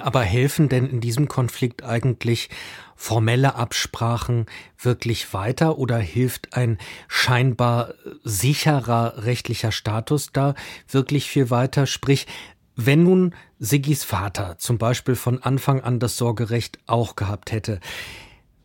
Aber 0.00 0.22
helfen 0.22 0.68
denn 0.68 0.86
in 0.88 1.00
diesem 1.00 1.28
Konflikt 1.28 1.84
eigentlich 1.84 2.48
formelle 2.96 3.54
Absprachen 3.54 4.46
wirklich 4.78 5.32
weiter 5.34 5.78
oder 5.78 5.98
hilft 5.98 6.54
ein 6.54 6.78
scheinbar 7.08 7.94
sicherer 8.24 9.24
rechtlicher 9.24 9.70
Status 9.70 10.32
da 10.32 10.54
wirklich 10.88 11.28
viel 11.28 11.50
weiter? 11.50 11.86
Sprich, 11.86 12.26
wenn 12.74 13.04
nun 13.04 13.34
Siggis 13.58 14.04
Vater 14.04 14.58
zum 14.58 14.78
Beispiel 14.78 15.14
von 15.14 15.42
Anfang 15.42 15.80
an 15.80 15.98
das 15.98 16.16
Sorgerecht 16.16 16.78
auch 16.86 17.16
gehabt 17.16 17.52
hätte, 17.52 17.80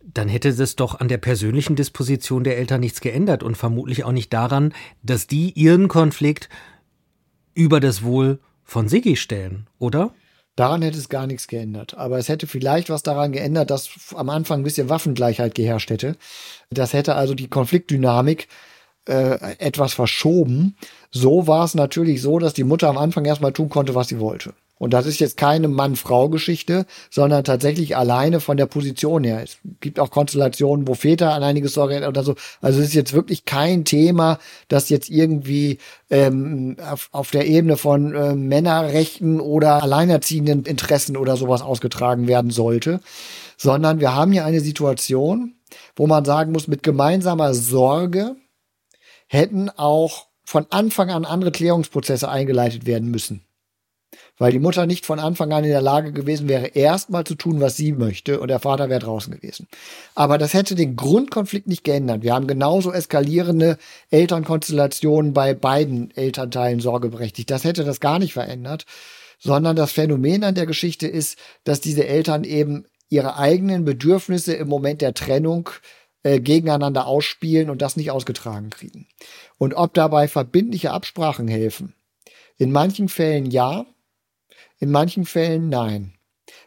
dann 0.03 0.27
hätte 0.27 0.50
es 0.50 0.75
doch 0.75 1.00
an 1.00 1.08
der 1.08 1.18
persönlichen 1.18 1.75
Disposition 1.75 2.44
der 2.44 2.58
Eltern 2.58 2.82
nichts 2.82 3.01
geändert 3.01 3.44
und 3.44 3.56
vermutlich 3.56 4.03
auch 4.03 4.12
nicht 4.12 4.34
daran, 4.34 4.74
dass 5.03 5.27
die 5.27 5.51
ihren 5.51 5.88
Konflikt 5.88 6.50
über 7.53 7.80
das 7.80 8.03
Wohl 8.03 8.39
von 8.63 8.89
Siggi 8.89 9.15
stellen, 9.15 9.68
oder? 9.77 10.13
Daran 10.55 10.81
hätte 10.81 10.98
es 10.98 11.10
gar 11.10 11.27
nichts 11.27 11.48
geändert. 11.48 11.96
Aber 11.96 12.17
es 12.17 12.29
hätte 12.29 12.48
vielleicht 12.48 12.89
was 12.89 13.03
daran 13.03 13.31
geändert, 13.31 13.70
dass 13.70 13.89
am 14.15 14.29
Anfang 14.29 14.62
ein 14.62 14.63
bisschen 14.63 14.89
Waffengleichheit 14.89 15.55
geherrscht 15.55 15.89
hätte. 15.89 16.17
Das 16.70 16.93
hätte 16.93 17.15
also 17.15 17.34
die 17.34 17.48
Konfliktdynamik 17.48 18.48
äh, 19.08 19.55
etwas 19.58 19.93
verschoben. 19.93 20.75
So 21.10 21.48
war 21.48 21.65
es 21.65 21.74
natürlich 21.74 22.22
so, 22.22 22.38
dass 22.39 22.53
die 22.53 22.63
Mutter 22.63 22.89
am 22.89 22.98
Anfang 22.98 23.25
erstmal 23.25 23.53
tun 23.53 23.70
konnte, 23.70 23.96
was 23.96 24.10
sie 24.10 24.20
wollte. 24.20 24.53
Und 24.81 24.93
das 24.93 25.05
ist 25.05 25.19
jetzt 25.19 25.38
keine 25.38 25.67
Mann-Frau-Geschichte, 25.67 26.88
sondern 27.11 27.43
tatsächlich 27.43 27.95
alleine 27.95 28.39
von 28.39 28.57
der 28.57 28.65
Position 28.65 29.23
her. 29.23 29.43
Es 29.43 29.59
gibt 29.79 30.00
auch 30.00 30.09
Konstellationen, 30.09 30.88
wo 30.88 30.95
Väter 30.95 31.33
an 31.33 31.43
einiges 31.43 31.75
Sorge 31.75 32.07
oder 32.07 32.23
so. 32.23 32.33
Also 32.61 32.79
es 32.79 32.88
ist 32.88 32.95
jetzt 32.95 33.13
wirklich 33.13 33.45
kein 33.45 33.85
Thema, 33.85 34.39
das 34.69 34.89
jetzt 34.89 35.11
irgendwie 35.11 35.77
ähm, 36.09 36.77
auf, 36.83 37.09
auf 37.11 37.29
der 37.29 37.45
Ebene 37.45 37.77
von 37.77 38.15
äh, 38.15 38.33
Männerrechten 38.33 39.39
oder 39.39 39.83
alleinerziehenden 39.83 40.63
Interessen 40.63 41.15
oder 41.15 41.38
sowas 41.38 41.61
ausgetragen 41.61 42.27
werden 42.27 42.50
sollte, 42.50 43.01
sondern 43.57 44.00
wir 44.00 44.15
haben 44.15 44.31
hier 44.31 44.45
eine 44.45 44.61
Situation, 44.61 45.53
wo 45.95 46.07
man 46.07 46.25
sagen 46.25 46.53
muss, 46.53 46.67
mit 46.67 46.81
gemeinsamer 46.81 47.53
Sorge 47.53 48.35
hätten 49.27 49.69
auch 49.69 50.25
von 50.43 50.65
Anfang 50.71 51.11
an 51.11 51.23
andere 51.23 51.51
Klärungsprozesse 51.51 52.27
eingeleitet 52.27 52.88
werden 52.88 53.11
müssen 53.11 53.45
weil 54.38 54.51
die 54.51 54.60
Mutter 54.60 54.86
nicht 54.86 55.06
von 55.06 55.20
Anfang 55.20 55.51
an 55.53 55.63
in 55.63 55.70
der 55.70 55.82
Lage 55.82 56.12
gewesen 56.12 56.50
wäre, 56.50 56.68
erstmal 56.68 57.24
zu 57.24 57.36
tun, 57.36 57.62
was 57.62 57.77
sie 57.77 57.91
möchte, 57.91 58.39
und 58.39 58.48
der 58.48 58.60
Vater 58.60 58.89
wäre 58.89 59.00
draußen 59.00 59.34
gewesen. 59.34 59.68
Aber 60.15 60.38
das 60.38 60.53
hätte 60.53 60.75
den 60.75 60.96
Grundkonflikt 60.96 61.68
nicht 61.68 61.84
geändert. 61.84 62.24
Wir 62.24 62.34
haben 62.34 62.48
genauso 62.48 62.91
eskalierende 62.91 63.77
Elternkonstellationen 64.10 65.34
bei 65.34 65.53
beiden 65.53 66.12
Elternteilen 66.15 66.80
sorgeberechtigt. 66.80 67.50
Das 67.50 67.63
hätte 67.63 67.84
das 67.84 68.00
gar 68.00 68.20
nicht 68.20 68.34
verändert, 68.34 68.86
sondern 69.39 69.75
das 69.75 69.91
Phänomen 69.91 70.44
an 70.44 70.56
der 70.56 70.65
Geschichte 70.65 71.08
ist, 71.08 71.38
dass 71.63 71.82
diese 71.82 72.06
Eltern 72.06 72.44
eben 72.44 72.86
ihre 73.10 73.38
eigenen 73.38 73.86
Bedürfnisse 73.86 74.53
im 74.53 74.68
Moment 74.68 75.01
der 75.01 75.13
Trennung 75.13 75.70
äh, 76.24 76.39
gegeneinander 76.39 77.08
ausspielen 77.08 77.70
und 77.70 77.82
das 77.82 77.98
nicht 77.98 78.12
ausgetragen 78.12 78.70
kriegen. 78.70 79.08
Und 79.58 79.74
ob 79.74 79.94
dabei 79.94 80.27
verbindliche 80.27 80.91
Absprachen 80.91 81.48
helfen. 81.48 81.94
In 82.58 82.72
manchen 82.72 83.10
Fällen 83.10 83.50
ja, 83.50 83.86
in 84.81 84.91
manchen 84.91 85.25
Fällen 85.25 85.69
nein. 85.69 86.13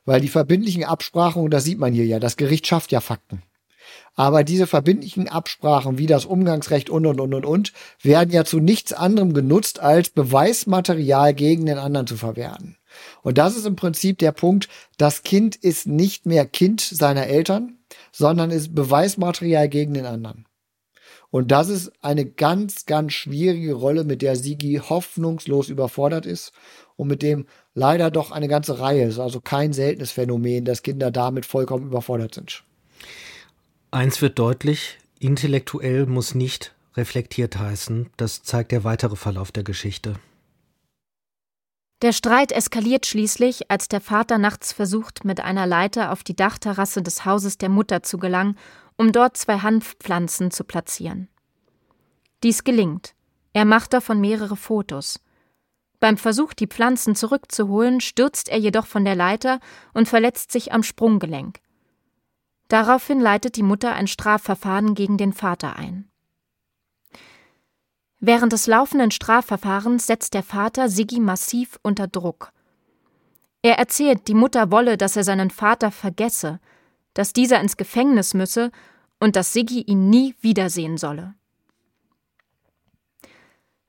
Weil 0.06 0.21
die 0.21 0.28
verbindlichen 0.28 0.85
Absprachen, 0.85 1.42
und 1.42 1.50
das 1.50 1.64
sieht 1.64 1.78
man 1.78 1.92
hier 1.92 2.06
ja, 2.06 2.18
das 2.18 2.38
Gericht 2.38 2.66
schafft 2.66 2.92
ja 2.92 3.00
Fakten. 3.00 3.42
Aber 4.14 4.44
diese 4.44 4.66
verbindlichen 4.66 5.28
Absprachen 5.28 5.99
wie 5.99 6.06
das 6.06 6.25
Umgangsrecht 6.25 6.88
und 6.88 7.04
und 7.04 7.21
und 7.21 7.35
und 7.35 7.44
und 7.44 7.73
werden 8.00 8.30
ja 8.30 8.44
zu 8.44 8.61
nichts 8.61 8.92
anderem 8.92 9.35
genutzt, 9.35 9.80
als 9.80 10.11
Beweismaterial 10.11 11.35
gegen 11.35 11.66
den 11.66 11.78
anderen 11.78 12.06
zu 12.06 12.16
verwerten. 12.16 12.76
Und 13.23 13.38
das 13.38 13.56
ist 13.56 13.66
im 13.66 13.75
Prinzip 13.75 14.18
der 14.18 14.33
Punkt, 14.33 14.68
das 14.97 15.25
Kind 15.25 15.56
ist 15.56 15.88
nicht 15.88 16.26
mehr 16.26 16.47
Kind 16.47 16.80
seiner 16.80 17.26
Eltern, 17.26 17.78
sondern 18.12 18.50
ist 18.52 18.75
Beweismaterial 18.75 19.68
gegen 19.68 19.94
den 19.94 20.06
anderen. 20.06 20.47
Und 21.30 21.50
das 21.50 21.68
ist 21.68 21.90
eine 22.00 22.26
ganz, 22.26 22.87
ganz 22.87 23.12
schwierige 23.12 23.73
Rolle, 23.73 24.04
mit 24.04 24.23
der 24.23 24.37
Sigi 24.37 24.80
hoffnungslos 24.88 25.68
überfordert 25.68 26.26
ist 26.26 26.52
und 26.97 27.09
mit 27.09 27.23
dem 27.23 27.47
leider 27.75 28.11
doch 28.11 28.31
eine 28.31 28.49
ganze 28.49 28.79
Reihe 28.79 29.05
ist. 29.05 29.19
Also 29.19 29.41
kein 29.41 29.73
seltenes 29.73 30.13
Phänomen, 30.13 30.65
dass 30.65 30.83
Kinder 30.83 31.11
damit 31.11 31.47
vollkommen 31.47 31.87
überfordert 31.87 32.35
sind. 32.35 32.65
Eins 33.91 34.21
wird 34.23 34.39
deutlich, 34.39 34.99
intellektuell 35.19 36.07
muss 36.07 36.35
nicht 36.35 36.75
reflektiert 36.97 37.57
heißen. 37.59 38.11
Das 38.17 38.43
zeigt 38.43 38.73
der 38.73 38.85
weitere 38.85 39.17
Verlauf 39.17 39.53
der 39.53 39.65
Geschichte. 39.65 40.15
Der 42.03 42.13
Streit 42.13 42.53
eskaliert 42.53 43.07
schließlich, 43.07 43.71
als 43.71 43.89
der 43.89 44.01
Vater 44.01 44.37
nachts 44.37 44.73
versucht, 44.73 45.25
mit 45.25 45.41
einer 45.41 45.67
Leiter 45.67 46.13
auf 46.13 46.23
die 46.23 46.37
Dachterrasse 46.37 47.03
des 47.03 47.25
Hauses 47.25 47.57
der 47.57 47.69
Mutter 47.69 48.03
zu 48.03 48.19
gelangen, 48.19 48.59
um 48.97 49.11
dort 49.11 49.37
zwei 49.37 49.59
Hanfpflanzen 49.59 50.51
zu 50.51 50.65
platzieren. 50.65 51.29
Dies 52.43 52.63
gelingt. 52.63 53.15
Er 53.55 53.65
macht 53.65 53.93
davon 53.93 54.21
mehrere 54.21 54.57
Fotos. 54.57 55.21
Beim 56.05 56.19
Versuch, 56.19 56.53
die 56.53 56.67
Pflanzen 56.67 57.17
zurückzuholen, 57.17 57.99
stürzt 58.03 58.51
er 58.51 58.59
jedoch 58.59 58.85
von 58.85 59.07
der 59.07 59.15
Leiter 59.15 59.59
und 59.95 60.07
verletzt 60.07 60.53
sich 60.53 60.71
am 60.71 60.83
Sprunggelenk. 60.83 61.61
Daraufhin 62.69 63.21
leitet 63.21 63.57
die 63.57 63.63
Mutter 63.63 63.95
ein 63.95 64.07
Strafverfahren 64.07 64.95
gegen 64.95 65.17
den 65.17 65.33
Vater 65.33 65.77
ein. 65.77 66.11
Während 68.21 68.53
des 68.53 68.67
laufenden 68.67 69.13
Strafverfahrens 69.13 70.07
setzt 70.07 70.35
der 70.35 70.43
Vater 70.43 70.91
Siggi 70.91 71.21
massiv 71.21 71.79
unter 71.83 72.07
Druck. 72.07 72.53
Er 73.63 73.79
erzählt, 73.79 74.29
die 74.29 74.35
Mutter 74.35 74.71
wolle, 74.71 74.99
dass 74.99 75.17
er 75.17 75.25
seinen 75.25 75.49
Vater 75.49 75.91
vergesse, 75.91 76.61
dass 77.15 77.33
dieser 77.33 77.63
ins 77.63 77.79
Gefängnis 77.79 78.35
müsse 78.35 78.73
und 79.21 79.37
dass 79.37 79.55
Siggi 79.55 79.81
ihn 79.81 80.11
nie 80.11 80.35
wiedersehen 80.43 80.99
solle. 80.99 81.35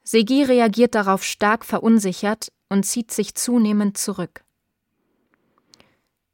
Segi 0.08 0.44
reagiert 0.44 0.94
darauf 0.94 1.24
stark 1.24 1.66
verunsichert 1.66 2.50
und 2.70 2.86
zieht 2.86 3.12
sich 3.12 3.34
zunehmend 3.34 3.98
zurück. 3.98 4.46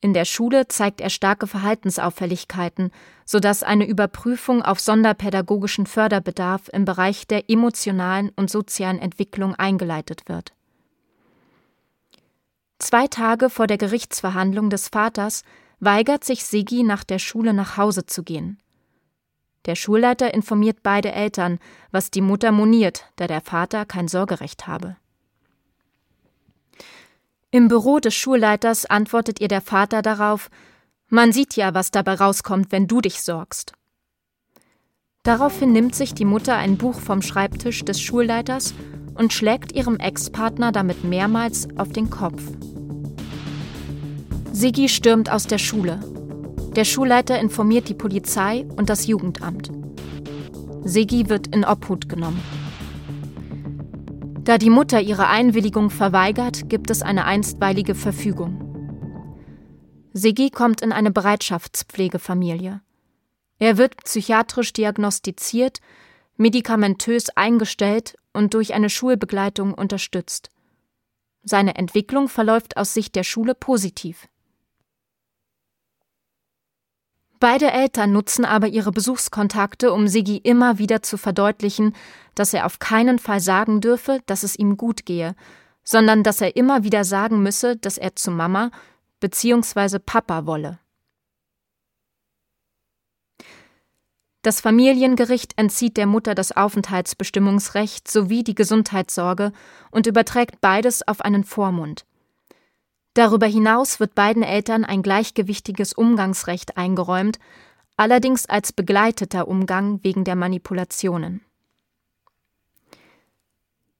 In 0.01 0.13
der 0.13 0.25
Schule 0.25 0.67
zeigt 0.67 0.99
er 0.99 1.09
starke 1.09 1.47
Verhaltensauffälligkeiten, 1.47 2.91
sodass 3.23 3.63
eine 3.63 3.85
Überprüfung 3.87 4.61
auf 4.61 4.79
sonderpädagogischen 4.79 5.85
Förderbedarf 5.85 6.69
im 6.73 6.85
Bereich 6.85 7.27
der 7.27 7.49
emotionalen 7.49 8.31
und 8.35 8.49
sozialen 8.49 8.99
Entwicklung 8.99 9.55
eingeleitet 9.55 10.27
wird. 10.27 10.53
Zwei 12.79 13.07
Tage 13.07 13.49
vor 13.49 13.67
der 13.67 13.77
Gerichtsverhandlung 13.77 14.71
des 14.71 14.89
Vaters 14.89 15.43
weigert 15.79 16.23
sich 16.25 16.43
Sigi 16.43 16.83
nach 16.83 17.03
der 17.03 17.19
Schule 17.19 17.53
nach 17.53 17.77
Hause 17.77 18.05
zu 18.07 18.23
gehen. 18.23 18.57
Der 19.65 19.75
Schulleiter 19.75 20.33
informiert 20.33 20.77
beide 20.81 21.11
Eltern, 21.11 21.59
was 21.91 22.09
die 22.11 22.21
Mutter 22.21 22.51
moniert, 22.51 23.05
da 23.15 23.27
der 23.27 23.41
Vater 23.41 23.85
kein 23.85 24.07
Sorgerecht 24.07 24.67
habe. 24.67 24.95
Im 27.51 27.67
Büro 27.67 27.99
des 27.99 28.15
Schulleiters 28.15 28.85
antwortet 28.85 29.41
ihr 29.41 29.49
der 29.49 29.61
Vater 29.61 30.01
darauf, 30.01 30.49
man 31.09 31.33
sieht 31.33 31.57
ja, 31.57 31.73
was 31.73 31.91
dabei 31.91 32.13
rauskommt, 32.13 32.71
wenn 32.71 32.87
du 32.87 33.01
dich 33.01 33.21
sorgst. 33.21 33.73
Daraufhin 35.23 35.73
nimmt 35.73 35.93
sich 35.93 36.13
die 36.13 36.25
Mutter 36.25 36.55
ein 36.55 36.77
Buch 36.77 36.99
vom 36.99 37.21
Schreibtisch 37.21 37.83
des 37.83 38.01
Schulleiters 38.01 38.73
und 39.15 39.33
schlägt 39.33 39.73
ihrem 39.73 39.97
Ex-Partner 39.97 40.71
damit 40.71 41.03
mehrmals 41.03 41.67
auf 41.77 41.89
den 41.89 42.09
Kopf. 42.09 42.41
Sigi 44.53 44.89
stürmt 44.89 45.29
aus 45.29 45.45
der 45.45 45.57
Schule. 45.57 45.99
Der 46.75 46.85
Schulleiter 46.85 47.37
informiert 47.37 47.89
die 47.89 47.93
Polizei 47.93 48.65
und 48.77 48.89
das 48.89 49.05
Jugendamt. 49.05 49.69
Segi 50.83 51.27
wird 51.27 51.47
in 51.47 51.65
Obhut 51.65 52.07
genommen. 52.07 52.41
Da 54.45 54.57
die 54.57 54.69
Mutter 54.69 55.01
ihre 55.01 55.27
Einwilligung 55.27 55.89
verweigert, 55.89 56.69
gibt 56.69 56.89
es 56.89 57.01
eine 57.01 57.25
einstweilige 57.25 57.93
Verfügung. 57.93 58.69
Segi 60.13 60.49
kommt 60.49 60.81
in 60.81 60.93
eine 60.93 61.11
Bereitschaftspflegefamilie. 61.11 62.81
Er 63.59 63.77
wird 63.77 63.97
psychiatrisch 63.97 64.71
diagnostiziert, 64.71 65.81
medikamentös 66.37 67.29
eingestellt 67.35 68.15
und 68.33 68.53
durch 68.53 68.73
eine 68.73 68.89
Schulbegleitung 68.89 69.73
unterstützt. 69.73 70.49
Seine 71.43 71.75
Entwicklung 71.75 72.29
verläuft 72.29 72.77
aus 72.77 72.93
Sicht 72.93 73.15
der 73.15 73.23
Schule 73.23 73.55
positiv. 73.55 74.27
Beide 77.41 77.71
Eltern 77.71 78.11
nutzen 78.11 78.45
aber 78.45 78.67
ihre 78.67 78.91
Besuchskontakte, 78.91 79.91
um 79.93 80.07
Siggi 80.07 80.37
immer 80.37 80.77
wieder 80.77 81.01
zu 81.01 81.17
verdeutlichen, 81.17 81.95
dass 82.35 82.53
er 82.53 82.67
auf 82.67 82.77
keinen 82.77 83.17
Fall 83.17 83.39
sagen 83.39 83.81
dürfe, 83.81 84.19
dass 84.27 84.43
es 84.43 84.55
ihm 84.55 84.77
gut 84.77 85.07
gehe, 85.07 85.35
sondern 85.83 86.21
dass 86.21 86.39
er 86.39 86.55
immer 86.55 86.83
wieder 86.83 87.03
sagen 87.03 87.41
müsse, 87.41 87.77
dass 87.77 87.97
er 87.97 88.15
zu 88.15 88.29
Mama 88.29 88.69
bzw. 89.21 89.97
Papa 89.97 90.45
wolle. 90.45 90.77
Das 94.43 94.61
Familiengericht 94.61 95.53
entzieht 95.57 95.97
der 95.97 96.05
Mutter 96.05 96.35
das 96.35 96.55
Aufenthaltsbestimmungsrecht 96.55 98.07
sowie 98.07 98.43
die 98.43 98.55
Gesundheitssorge 98.55 99.51
und 99.89 100.05
überträgt 100.05 100.61
beides 100.61 101.07
auf 101.07 101.21
einen 101.21 101.43
Vormund. 101.43 102.05
Darüber 103.13 103.45
hinaus 103.45 103.99
wird 103.99 104.15
beiden 104.15 104.43
Eltern 104.43 104.85
ein 104.85 105.01
gleichgewichtiges 105.01 105.93
Umgangsrecht 105.93 106.77
eingeräumt, 106.77 107.39
allerdings 107.97 108.45
als 108.45 108.71
begleiteter 108.71 109.47
Umgang 109.47 110.03
wegen 110.03 110.23
der 110.23 110.35
Manipulationen. 110.35 111.41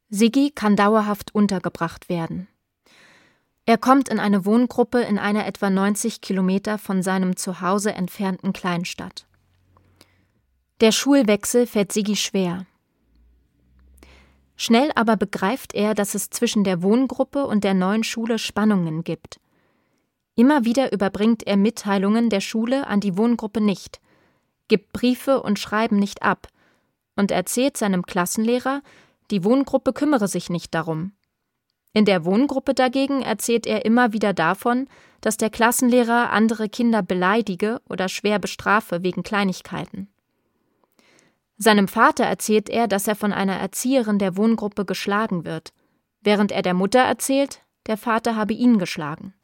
Siggi 0.09 0.51
kann 0.51 0.75
dauerhaft 0.75 1.33
untergebracht 1.33 2.09
werden. 2.09 2.47
Er 3.65 3.77
kommt 3.77 4.09
in 4.09 4.19
eine 4.19 4.45
Wohngruppe 4.45 5.01
in 5.01 5.19
einer 5.19 5.45
etwa 5.45 5.69
90 5.69 6.19
Kilometer 6.21 6.77
von 6.77 7.03
seinem 7.03 7.37
Zuhause 7.37 7.93
entfernten 7.93 8.53
Kleinstadt. 8.53 9.27
Der 10.81 10.91
Schulwechsel 10.91 11.67
fällt 11.67 11.91
Siggi 11.91 12.15
schwer. 12.15 12.65
Schnell 14.63 14.91
aber 14.93 15.17
begreift 15.17 15.73
er, 15.73 15.95
dass 15.95 16.13
es 16.13 16.29
zwischen 16.29 16.63
der 16.63 16.83
Wohngruppe 16.83 17.47
und 17.47 17.63
der 17.63 17.73
neuen 17.73 18.03
Schule 18.03 18.37
Spannungen 18.37 19.03
gibt. 19.03 19.39
Immer 20.35 20.65
wieder 20.65 20.93
überbringt 20.93 21.41
er 21.47 21.57
Mitteilungen 21.57 22.29
der 22.29 22.41
Schule 22.41 22.85
an 22.85 22.99
die 22.99 23.17
Wohngruppe 23.17 23.59
nicht, 23.59 23.99
gibt 24.67 24.93
Briefe 24.93 25.41
und 25.41 25.57
Schreiben 25.57 25.97
nicht 25.97 26.21
ab 26.21 26.47
und 27.15 27.31
erzählt 27.31 27.75
seinem 27.75 28.03
Klassenlehrer, 28.03 28.83
die 29.31 29.43
Wohngruppe 29.43 29.93
kümmere 29.93 30.27
sich 30.27 30.51
nicht 30.51 30.75
darum. 30.75 31.13
In 31.93 32.05
der 32.05 32.23
Wohngruppe 32.23 32.75
dagegen 32.75 33.23
erzählt 33.23 33.65
er 33.65 33.83
immer 33.83 34.13
wieder 34.13 34.31
davon, 34.31 34.87
dass 35.21 35.37
der 35.37 35.49
Klassenlehrer 35.49 36.29
andere 36.29 36.69
Kinder 36.69 37.01
beleidige 37.01 37.81
oder 37.89 38.09
schwer 38.09 38.37
bestrafe 38.37 39.01
wegen 39.01 39.23
Kleinigkeiten. 39.23 40.10
Seinem 41.63 41.87
Vater 41.87 42.23
erzählt 42.23 42.71
er, 42.71 42.87
dass 42.87 43.07
er 43.07 43.15
von 43.15 43.31
einer 43.31 43.55
Erzieherin 43.55 44.17
der 44.17 44.35
Wohngruppe 44.35 44.83
geschlagen 44.83 45.45
wird, 45.45 45.73
während 46.21 46.51
er 46.51 46.63
der 46.63 46.73
Mutter 46.73 47.01
erzählt, 47.01 47.61
der 47.85 47.97
Vater 47.97 48.35
habe 48.35 48.53
ihn 48.53 48.79
geschlagen. 48.79 49.35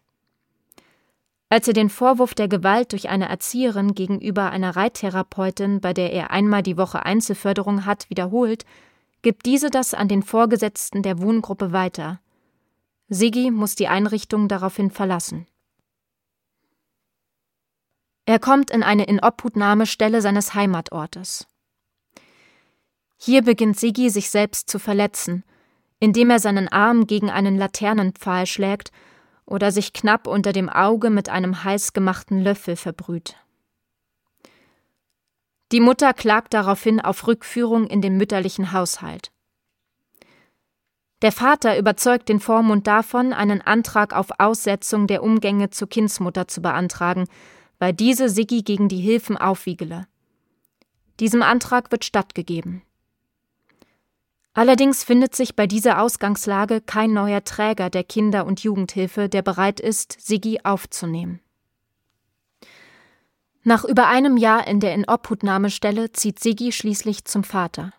Als 1.50 1.68
er 1.68 1.76
den 1.76 1.92
Vorwurf 1.92 2.34
der 2.34 2.48
Gewalt 2.48 2.92
durch 2.94 3.10
eine 3.10 3.30
Erzieherin 3.30 3.94
gegenüber 3.94 4.50
einer 4.50 4.76
Reittherapeutin, 4.76 5.80
bei 5.80 5.94
der 5.94 6.12
er 6.12 6.32
einmal 6.32 6.64
die 6.64 6.76
Woche 6.76 7.06
Einzelförderung 7.06 7.86
hat, 7.86 8.10
wiederholt, 8.10 8.66
gibt 9.22 9.46
diese 9.46 9.70
das 9.70 9.94
an 9.94 10.08
den 10.08 10.24
Vorgesetzten 10.24 11.04
der 11.04 11.22
Wohngruppe 11.22 11.72
weiter. 11.72 12.20
Siggi 13.10 13.52
muss 13.52 13.76
die 13.76 13.90
Einrichtung 13.90 14.48
daraufhin 14.48 14.90
verlassen. 14.90 15.46
Er 18.26 18.40
kommt 18.40 18.72
in 18.72 18.82
eine 18.82 19.04
Inobhutnahmestelle 19.04 20.24
seines 20.24 20.56
Heimatortes. 20.56 21.48
Hier 23.18 23.42
beginnt 23.42 23.80
Sigi 23.80 24.10
sich 24.10 24.30
selbst 24.30 24.70
zu 24.70 24.80
verletzen, 24.80 25.44
indem 26.00 26.30
er 26.30 26.40
seinen 26.40 26.68
Arm 26.68 27.08
gegen 27.08 27.30
einen 27.30 27.58
Laternenpfahl 27.58 28.46
schlägt 28.46 28.92
oder 29.46 29.72
sich 29.72 29.94
knapp 29.94 30.28
unter 30.28 30.54
dem 30.54 30.70
Auge 30.70 31.10
mit 31.10 31.28
einem 31.30 31.64
heiß 31.64 31.94
gemachten 31.94 32.42
Löffel 32.42 32.76
verbrüht. 32.76 33.36
Die 35.72 35.82
Mutter 35.82 36.14
klagt 36.14 36.54
daraufhin 36.54 37.02
auf 37.02 37.28
Rückführung 37.28 37.88
in 37.88 38.02
den 38.02 38.18
mütterlichen 38.18 38.72
Haushalt. 38.72 39.32
Der 41.24 41.32
Vater 41.32 41.78
überzeugt 41.80 42.30
den 42.30 42.40
Vormund 42.40 42.86
davon, 42.86 43.34
einen 43.34 43.62
Antrag 43.62 44.16
auf 44.16 44.28
Aussetzung 44.38 45.08
der 45.08 45.24
Umgänge 45.24 45.72
zur 45.72 45.90
Kindsmutter 45.90 46.48
zu 46.48 46.62
beantragen, 46.62 47.26
weil 47.80 47.92
diese 47.92 48.30
Siggi 48.30 48.62
gegen 48.62 48.88
die 48.88 49.02
Hilfen 49.02 49.36
aufwiegele. 49.36 50.08
Diesem 51.20 51.42
Antrag 51.42 51.92
wird 51.92 52.06
stattgegeben. 52.06 52.84
Allerdings 54.58 55.04
findet 55.04 55.36
sich 55.36 55.56
bei 55.56 55.68
dieser 55.68 56.02
Ausgangslage 56.02 56.82
kein 56.82 57.14
neuer 57.14 57.44
Träger 57.44 57.92
der 57.92 58.04
Kinder- 58.04 58.48
und 58.48 58.62
Jugendhilfe, 58.62 59.30
der 59.30 59.44
bereit 59.44 59.80
ist, 59.80 60.18
Sigi 60.20 60.62
aufzunehmen. 60.64 61.42
Nach 63.62 63.86
über 63.86 64.08
einem 64.08 64.36
Jahr 64.36 64.66
in 64.66 64.80
der 64.80 64.96
Inobhutnahmestelle 64.96 66.12
zieht 66.12 66.40
Sigi 66.40 66.72
schließlich 66.72 67.26
zum 67.26 67.44
Vater. 67.44 67.92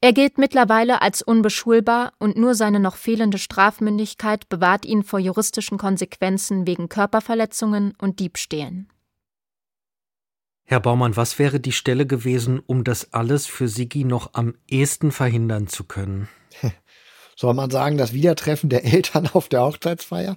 Er 0.00 0.12
gilt 0.12 0.38
mittlerweile 0.38 1.02
als 1.02 1.20
unbeschulbar 1.20 2.12
und 2.20 2.36
nur 2.36 2.54
seine 2.54 2.78
noch 2.78 2.94
fehlende 2.94 3.38
Strafmündigkeit 3.38 4.48
bewahrt 4.48 4.86
ihn 4.86 5.02
vor 5.02 5.18
juristischen 5.18 5.78
Konsequenzen 5.78 6.64
wegen 6.64 6.88
Körperverletzungen 6.88 7.92
und 8.00 8.20
Diebstählen. 8.20 8.88
Herr 10.70 10.80
Baumann, 10.80 11.16
was 11.16 11.38
wäre 11.38 11.60
die 11.60 11.72
Stelle 11.72 12.04
gewesen, 12.04 12.60
um 12.66 12.84
das 12.84 13.14
alles 13.14 13.46
für 13.46 13.68
Sigi 13.68 14.04
noch 14.04 14.34
am 14.34 14.54
ehesten 14.68 15.12
verhindern 15.12 15.66
zu 15.66 15.84
können? 15.84 16.28
Soll 17.36 17.54
man 17.54 17.70
sagen, 17.70 17.96
das 17.96 18.12
Wiedertreffen 18.12 18.68
der 18.68 18.84
Eltern 18.84 19.30
auf 19.32 19.48
der 19.48 19.62
Hochzeitsfeier? 19.62 20.36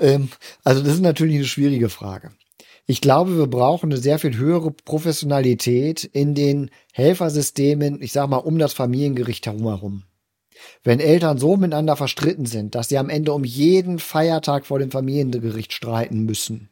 Ähm, 0.00 0.30
also 0.64 0.82
das 0.82 0.94
ist 0.94 1.00
natürlich 1.00 1.36
eine 1.36 1.44
schwierige 1.44 1.90
Frage. 1.90 2.32
Ich 2.86 3.00
glaube, 3.00 3.38
wir 3.38 3.46
brauchen 3.46 3.92
eine 3.92 4.00
sehr 4.00 4.18
viel 4.18 4.36
höhere 4.36 4.72
Professionalität 4.72 6.02
in 6.02 6.34
den 6.34 6.72
Helfersystemen, 6.92 8.02
ich 8.02 8.10
sag 8.10 8.28
mal, 8.28 8.38
um 8.38 8.58
das 8.58 8.72
Familiengericht 8.72 9.46
herum. 9.46 10.02
Wenn 10.82 10.98
Eltern 10.98 11.38
so 11.38 11.56
miteinander 11.56 11.94
verstritten 11.94 12.46
sind, 12.46 12.74
dass 12.74 12.88
sie 12.88 12.98
am 12.98 13.10
Ende 13.10 13.32
um 13.32 13.44
jeden 13.44 14.00
Feiertag 14.00 14.66
vor 14.66 14.80
dem 14.80 14.90
Familiengericht 14.90 15.72
streiten 15.72 16.24
müssen, 16.24 16.68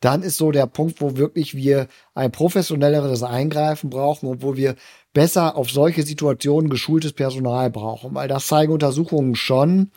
dann 0.00 0.22
ist 0.22 0.36
so 0.36 0.50
der 0.50 0.66
Punkt, 0.66 1.00
wo 1.00 1.16
wirklich 1.16 1.54
wir 1.54 1.88
ein 2.14 2.32
professionelleres 2.32 3.22
Eingreifen 3.22 3.90
brauchen 3.90 4.28
und 4.28 4.42
wo 4.42 4.56
wir 4.56 4.76
besser 5.12 5.56
auf 5.56 5.70
solche 5.70 6.02
Situationen 6.02 6.70
geschultes 6.70 7.12
Personal 7.12 7.70
brauchen. 7.70 8.14
Weil 8.14 8.28
das 8.28 8.46
zeigen 8.46 8.72
Untersuchungen 8.72 9.34
schon, 9.34 9.90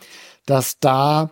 dass 0.46 0.78
da 0.78 1.30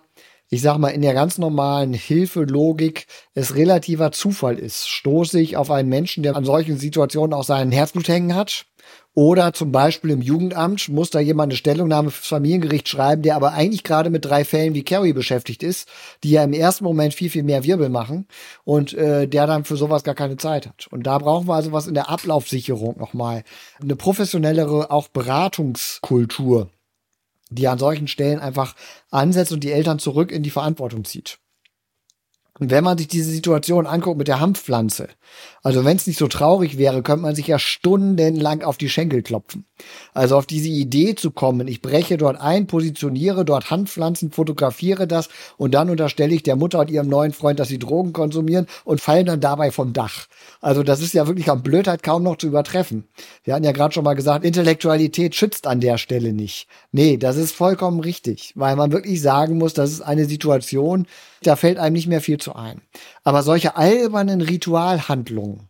ich 0.52 0.60
sag 0.60 0.76
mal, 0.76 0.90
in 0.90 1.00
der 1.00 1.14
ganz 1.14 1.38
normalen 1.38 1.94
Hilfelogik 1.94 3.06
es 3.32 3.56
relativer 3.56 4.12
Zufall 4.12 4.58
ist. 4.58 4.86
Stoße 4.86 5.40
ich 5.40 5.56
auf 5.56 5.70
einen 5.70 5.88
Menschen, 5.88 6.22
der 6.22 6.36
an 6.36 6.44
solchen 6.44 6.76
Situationen 6.76 7.32
auch 7.32 7.44
seinen 7.44 7.72
Herzblut 7.72 8.06
hängen 8.06 8.34
hat? 8.34 8.66
Oder 9.14 9.52
zum 9.52 9.72
Beispiel 9.72 10.10
im 10.10 10.22
Jugendamt 10.22 10.88
muss 10.88 11.10
da 11.10 11.20
jemand 11.20 11.50
eine 11.50 11.56
Stellungnahme 11.56 12.10
fürs 12.10 12.28
Familiengericht 12.28 12.88
schreiben, 12.88 13.20
der 13.20 13.36
aber 13.36 13.52
eigentlich 13.52 13.84
gerade 13.84 14.08
mit 14.08 14.24
drei 14.24 14.44
Fällen 14.44 14.74
wie 14.74 14.84
Carrie 14.84 15.12
beschäftigt 15.12 15.62
ist, 15.62 15.86
die 16.24 16.30
ja 16.30 16.42
im 16.42 16.54
ersten 16.54 16.84
Moment 16.84 17.12
viel, 17.12 17.28
viel 17.28 17.42
mehr 17.42 17.64
Wirbel 17.64 17.90
machen 17.90 18.26
und 18.64 18.94
äh, 18.94 19.28
der 19.28 19.46
dann 19.46 19.64
für 19.64 19.76
sowas 19.76 20.02
gar 20.02 20.14
keine 20.14 20.38
Zeit 20.38 20.66
hat. 20.66 20.86
Und 20.90 21.06
da 21.06 21.18
brauchen 21.18 21.46
wir 21.46 21.54
also 21.54 21.72
was 21.72 21.86
in 21.86 21.94
der 21.94 22.08
Ablaufsicherung 22.08 22.98
nochmal. 22.98 23.44
Eine 23.82 23.96
professionellere 23.96 24.90
auch 24.90 25.08
Beratungskultur 25.08 26.70
die 27.54 27.68
an 27.68 27.78
solchen 27.78 28.08
Stellen 28.08 28.40
einfach 28.40 28.74
ansetzt 29.10 29.52
und 29.52 29.62
die 29.62 29.72
Eltern 29.72 29.98
zurück 29.98 30.32
in 30.32 30.42
die 30.42 30.48
Verantwortung 30.48 31.04
zieht. 31.04 31.38
Und 32.58 32.70
wenn 32.70 32.84
man 32.84 32.98
sich 32.98 33.08
diese 33.08 33.30
Situation 33.30 33.86
anguckt 33.86 34.18
mit 34.18 34.28
der 34.28 34.38
Hanfpflanze, 34.38 35.08
also 35.62 35.86
wenn 35.86 35.96
es 35.96 36.06
nicht 36.06 36.18
so 36.18 36.28
traurig 36.28 36.76
wäre, 36.76 37.02
könnte 37.02 37.22
man 37.22 37.34
sich 37.34 37.46
ja 37.46 37.58
stundenlang 37.58 38.62
auf 38.62 38.76
die 38.76 38.90
Schenkel 38.90 39.22
klopfen. 39.22 39.64
Also 40.12 40.36
auf 40.36 40.44
diese 40.44 40.68
Idee 40.68 41.14
zu 41.14 41.30
kommen, 41.30 41.66
ich 41.66 41.80
breche 41.80 42.18
dort 42.18 42.38
ein, 42.38 42.66
positioniere 42.66 43.46
dort 43.46 43.70
Hanfpflanzen, 43.70 44.32
fotografiere 44.32 45.06
das 45.06 45.30
und 45.56 45.72
dann 45.72 45.88
unterstelle 45.88 46.34
ich 46.34 46.42
der 46.42 46.56
Mutter 46.56 46.80
und 46.80 46.90
ihrem 46.90 47.08
neuen 47.08 47.32
Freund, 47.32 47.58
dass 47.58 47.68
sie 47.68 47.78
Drogen 47.78 48.12
konsumieren 48.12 48.66
und 48.84 49.00
fallen 49.00 49.26
dann 49.26 49.40
dabei 49.40 49.70
vom 49.70 49.94
Dach. 49.94 50.26
Also 50.60 50.82
das 50.82 51.00
ist 51.00 51.14
ja 51.14 51.26
wirklich 51.26 51.50
an 51.50 51.62
Blödheit 51.62 52.02
kaum 52.02 52.22
noch 52.22 52.36
zu 52.36 52.48
übertreffen. 52.48 53.08
Wir 53.44 53.54
hatten 53.54 53.64
ja 53.64 53.72
gerade 53.72 53.94
schon 53.94 54.04
mal 54.04 54.14
gesagt, 54.14 54.44
Intellektualität 54.44 55.34
schützt 55.34 55.66
an 55.66 55.80
der 55.80 55.96
Stelle 55.96 56.34
nicht. 56.34 56.68
Nee, 56.92 57.16
das 57.16 57.36
ist 57.36 57.52
vollkommen 57.52 58.00
richtig, 58.00 58.52
weil 58.56 58.76
man 58.76 58.92
wirklich 58.92 59.22
sagen 59.22 59.56
muss, 59.56 59.72
das 59.72 59.90
ist 59.90 60.02
eine 60.02 60.26
Situation, 60.26 61.06
da 61.46 61.56
fällt 61.56 61.78
einem 61.78 61.94
nicht 61.94 62.06
mehr 62.06 62.20
viel 62.20 62.38
zu 62.38 62.54
ein. 62.54 62.82
Aber 63.24 63.42
solche 63.42 63.76
albernen 63.76 64.40
Ritualhandlungen, 64.40 65.68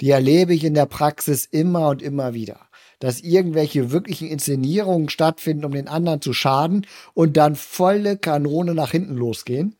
die 0.00 0.10
erlebe 0.10 0.54
ich 0.54 0.64
in 0.64 0.74
der 0.74 0.86
Praxis 0.86 1.46
immer 1.46 1.88
und 1.88 2.02
immer 2.02 2.34
wieder. 2.34 2.60
Dass 3.00 3.20
irgendwelche 3.20 3.90
wirklichen 3.90 4.28
Inszenierungen 4.28 5.08
stattfinden, 5.08 5.64
um 5.64 5.72
den 5.72 5.88
anderen 5.88 6.20
zu 6.20 6.32
schaden 6.32 6.86
und 7.12 7.36
dann 7.36 7.56
volle 7.56 8.16
Kanone 8.16 8.74
nach 8.74 8.92
hinten 8.92 9.16
losgehen 9.16 9.76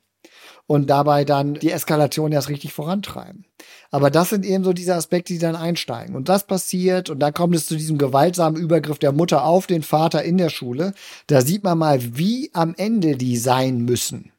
und 0.66 0.88
dabei 0.88 1.24
dann 1.24 1.54
die 1.54 1.70
Eskalation 1.70 2.32
erst 2.32 2.48
richtig 2.48 2.72
vorantreiben. 2.72 3.44
Aber 3.90 4.10
das 4.10 4.30
sind 4.30 4.44
eben 4.44 4.64
so 4.64 4.72
diese 4.72 4.94
Aspekte, 4.94 5.32
die 5.32 5.38
dann 5.38 5.56
einsteigen. 5.56 6.16
Und 6.16 6.28
das 6.28 6.46
passiert 6.46 7.10
und 7.10 7.20
dann 7.20 7.34
kommt 7.34 7.54
es 7.54 7.66
zu 7.66 7.76
diesem 7.76 7.98
gewaltsamen 7.98 8.60
Übergriff 8.60 8.98
der 8.98 9.12
Mutter 9.12 9.44
auf 9.44 9.66
den 9.66 9.82
Vater 9.82 10.22
in 10.22 10.38
der 10.38 10.50
Schule. 10.50 10.94
Da 11.26 11.42
sieht 11.42 11.64
man 11.64 11.78
mal, 11.78 12.16
wie 12.16 12.50
am 12.52 12.74
Ende 12.76 13.16
die 13.16 13.36
sein 13.36 13.78
müssen 13.78 14.33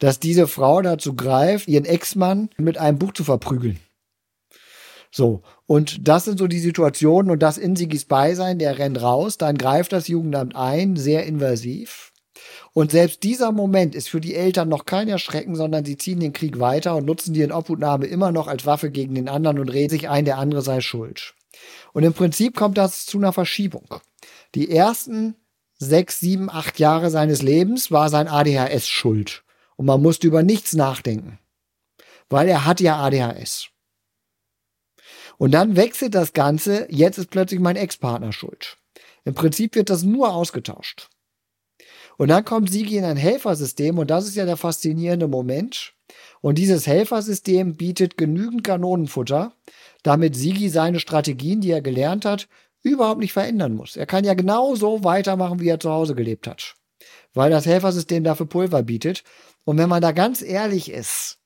dass 0.00 0.18
diese 0.18 0.48
Frau 0.48 0.82
dazu 0.82 1.14
greift, 1.14 1.68
ihren 1.68 1.84
Ex-Mann 1.84 2.50
mit 2.56 2.78
einem 2.78 2.98
Buch 2.98 3.12
zu 3.12 3.22
verprügeln. 3.22 3.78
So, 5.12 5.42
und 5.66 6.08
das 6.08 6.24
sind 6.24 6.38
so 6.38 6.46
die 6.46 6.58
Situationen 6.58 7.30
und 7.30 7.40
das 7.40 7.58
in 7.58 7.76
Sigis 7.76 8.04
Beisein, 8.04 8.58
der 8.58 8.78
rennt 8.78 9.00
raus, 9.02 9.38
dann 9.38 9.58
greift 9.58 9.92
das 9.92 10.08
Jugendamt 10.08 10.56
ein, 10.56 10.96
sehr 10.96 11.26
invasiv. 11.26 12.12
Und 12.72 12.92
selbst 12.92 13.24
dieser 13.24 13.52
Moment 13.52 13.94
ist 13.94 14.08
für 14.08 14.20
die 14.20 14.34
Eltern 14.34 14.68
noch 14.68 14.86
kein 14.86 15.08
Erschrecken, 15.08 15.56
sondern 15.56 15.84
sie 15.84 15.98
ziehen 15.98 16.20
den 16.20 16.32
Krieg 16.32 16.60
weiter 16.60 16.96
und 16.96 17.04
nutzen 17.04 17.34
die 17.34 17.42
Inobhutnahme 17.42 18.06
immer 18.06 18.32
noch 18.32 18.46
als 18.46 18.64
Waffe 18.64 18.90
gegen 18.90 19.16
den 19.16 19.28
anderen 19.28 19.58
und 19.58 19.68
reden 19.68 19.90
sich 19.90 20.08
ein, 20.08 20.24
der 20.24 20.38
andere 20.38 20.62
sei 20.62 20.80
schuld. 20.80 21.34
Und 21.92 22.04
im 22.04 22.14
Prinzip 22.14 22.56
kommt 22.56 22.78
das 22.78 23.04
zu 23.04 23.18
einer 23.18 23.32
Verschiebung. 23.32 23.96
Die 24.54 24.70
ersten 24.70 25.34
sechs, 25.76 26.20
sieben, 26.20 26.48
acht 26.48 26.78
Jahre 26.78 27.10
seines 27.10 27.42
Lebens 27.42 27.90
war 27.90 28.08
sein 28.08 28.28
ADHS 28.28 28.88
schuld 28.88 29.42
und 29.80 29.86
man 29.86 30.02
musste 30.02 30.26
über 30.26 30.42
nichts 30.42 30.74
nachdenken, 30.74 31.38
weil 32.28 32.50
er 32.50 32.66
hat 32.66 32.82
ja 32.82 32.98
ADHS. 32.98 33.70
Und 35.38 35.52
dann 35.52 35.74
wechselt 35.74 36.14
das 36.14 36.34
Ganze, 36.34 36.86
jetzt 36.90 37.16
ist 37.16 37.30
plötzlich 37.30 37.60
mein 37.60 37.76
Ex-Partner 37.76 38.30
schuld. 38.30 38.76
Im 39.24 39.32
Prinzip 39.32 39.74
wird 39.74 39.88
das 39.88 40.02
nur 40.02 40.34
ausgetauscht. 40.34 41.08
Und 42.18 42.28
dann 42.28 42.44
kommt 42.44 42.70
Sigi 42.70 42.98
in 42.98 43.06
ein 43.06 43.16
Helfersystem 43.16 43.96
und 43.96 44.10
das 44.10 44.26
ist 44.26 44.36
ja 44.36 44.44
der 44.44 44.58
faszinierende 44.58 45.28
Moment. 45.28 45.94
Und 46.42 46.58
dieses 46.58 46.86
Helfersystem 46.86 47.76
bietet 47.76 48.18
genügend 48.18 48.64
Kanonenfutter, 48.64 49.54
damit 50.02 50.36
Sigi 50.36 50.68
seine 50.68 51.00
Strategien, 51.00 51.62
die 51.62 51.70
er 51.70 51.80
gelernt 51.80 52.26
hat, 52.26 52.48
überhaupt 52.82 53.20
nicht 53.20 53.32
verändern 53.32 53.76
muss. 53.76 53.96
Er 53.96 54.04
kann 54.04 54.24
ja 54.24 54.34
genau 54.34 54.74
so 54.74 55.04
weitermachen, 55.04 55.58
wie 55.58 55.68
er 55.68 55.80
zu 55.80 55.90
Hause 55.90 56.14
gelebt 56.14 56.46
hat. 56.46 56.74
Weil 57.32 57.50
das 57.50 57.64
Helfersystem 57.64 58.24
dafür 58.24 58.44
Pulver 58.44 58.82
bietet. 58.82 59.24
Und 59.70 59.78
wenn 59.78 59.88
man 59.88 60.02
da 60.02 60.10
ganz 60.10 60.42
ehrlich 60.42 60.90
ist, 60.90 61.38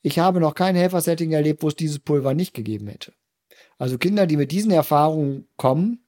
ich 0.00 0.20
habe 0.20 0.38
noch 0.38 0.54
kein 0.54 0.76
Helfersetting 0.76 1.32
erlebt, 1.32 1.64
wo 1.64 1.66
es 1.66 1.74
dieses 1.74 1.98
Pulver 1.98 2.32
nicht 2.32 2.54
gegeben 2.54 2.86
hätte. 2.86 3.12
Also 3.76 3.98
Kinder, 3.98 4.28
die 4.28 4.36
mit 4.36 4.52
diesen 4.52 4.70
Erfahrungen 4.70 5.48
kommen, 5.56 6.06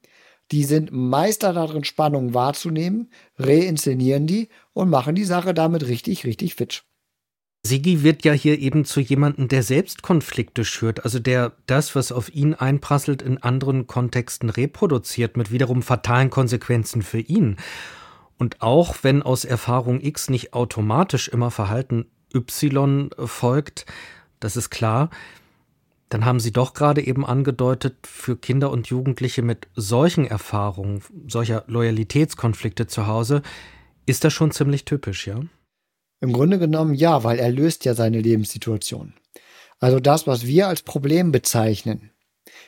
die 0.53 0.63
sind 0.63 0.93
Meister 0.93 1.51
darin, 1.51 1.83
Spannungen 1.83 2.33
wahrzunehmen, 2.33 3.11
reinszenieren 3.37 4.25
die 4.25 4.47
und 4.71 4.89
machen 4.89 5.15
die 5.15 5.25
Sache 5.25 5.53
damit 5.53 5.85
richtig, 5.85 6.23
richtig 6.23 6.55
fit. 6.55 6.85
Sigi 7.67 8.03
wird 8.03 8.23
ja 8.23 8.31
hier 8.31 8.57
eben 8.57 8.85
zu 8.85 9.01
jemandem, 9.01 9.49
der 9.49 9.63
selbst 9.63 10.01
Konflikte 10.01 10.63
schürt, 10.63 11.03
also 11.03 11.19
der 11.19 11.57
das, 11.65 11.93
was 11.93 12.13
auf 12.13 12.33
ihn 12.33 12.53
einprasselt, 12.53 13.21
in 13.21 13.37
anderen 13.37 13.85
Kontexten 13.85 14.49
reproduziert, 14.49 15.35
mit 15.35 15.51
wiederum 15.51 15.81
fatalen 15.81 16.29
Konsequenzen 16.29 17.01
für 17.01 17.19
ihn. 17.19 17.57
Und 18.39 18.61
auch 18.61 18.95
wenn 19.03 19.21
aus 19.21 19.45
Erfahrung 19.45 20.01
X 20.01 20.29
nicht 20.29 20.53
automatisch 20.53 21.27
immer 21.27 21.51
Verhalten 21.51 22.07
Y 22.33 23.09
folgt, 23.25 23.85
das 24.39 24.55
ist 24.55 24.69
klar, 24.69 25.09
dann 26.07 26.25
haben 26.25 26.39
Sie 26.39 26.51
doch 26.51 26.73
gerade 26.73 27.05
eben 27.05 27.25
angedeutet, 27.25 27.97
für 28.07 28.37
Kinder 28.37 28.71
und 28.71 28.87
Jugendliche 28.87 29.41
mit 29.41 29.67
solchen 29.75 30.25
Erfahrungen, 30.25 31.03
solcher 31.27 31.65
Loyalitätskonflikte 31.67 32.87
zu 32.87 33.05
Hause, 33.05 33.43
ist 34.05 34.23
das 34.23 34.33
schon 34.33 34.51
ziemlich 34.51 34.85
typisch, 34.85 35.27
ja? 35.27 35.41
Im 36.21 36.33
Grunde 36.33 36.59
genommen 36.59 36.95
ja, 36.95 37.23
weil 37.23 37.39
er 37.39 37.51
löst 37.51 37.85
ja 37.85 37.93
seine 37.93 38.19
Lebenssituation. 38.21 39.13
Also 39.79 39.99
das, 39.99 40.27
was 40.27 40.45
wir 40.47 40.67
als 40.67 40.81
Problem 40.81 41.31
bezeichnen, 41.31 42.09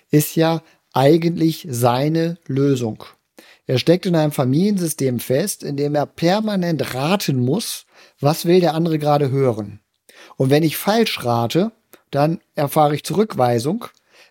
ist 0.10 0.36
ja 0.36 0.62
eigentlich 0.94 1.66
seine 1.70 2.38
Lösung. 2.46 3.04
Er 3.72 3.78
steckt 3.78 4.06
in 4.06 4.18
einem 4.18 4.34
Familiensystem 4.34 5.22
fest, 5.22 5.64
in 5.64 5.78
dem 5.78 5.96
er 5.96 6.06
permanent 6.06 6.94
raten 6.94 7.40
muss, 7.40 7.86
was 8.20 8.44
will 8.44 8.60
der 8.60 8.74
andere 8.74 9.00
gerade 9.00 9.32
hören. 9.32 9.80
Und 10.36 10.50
wenn 10.50 10.62
ich 10.62 10.76
falsch 10.76 11.24
rate, 11.24 11.72
dann 12.10 12.42
erfahre 12.54 12.96
ich 12.96 13.06
Zurückweisung. 13.06 13.86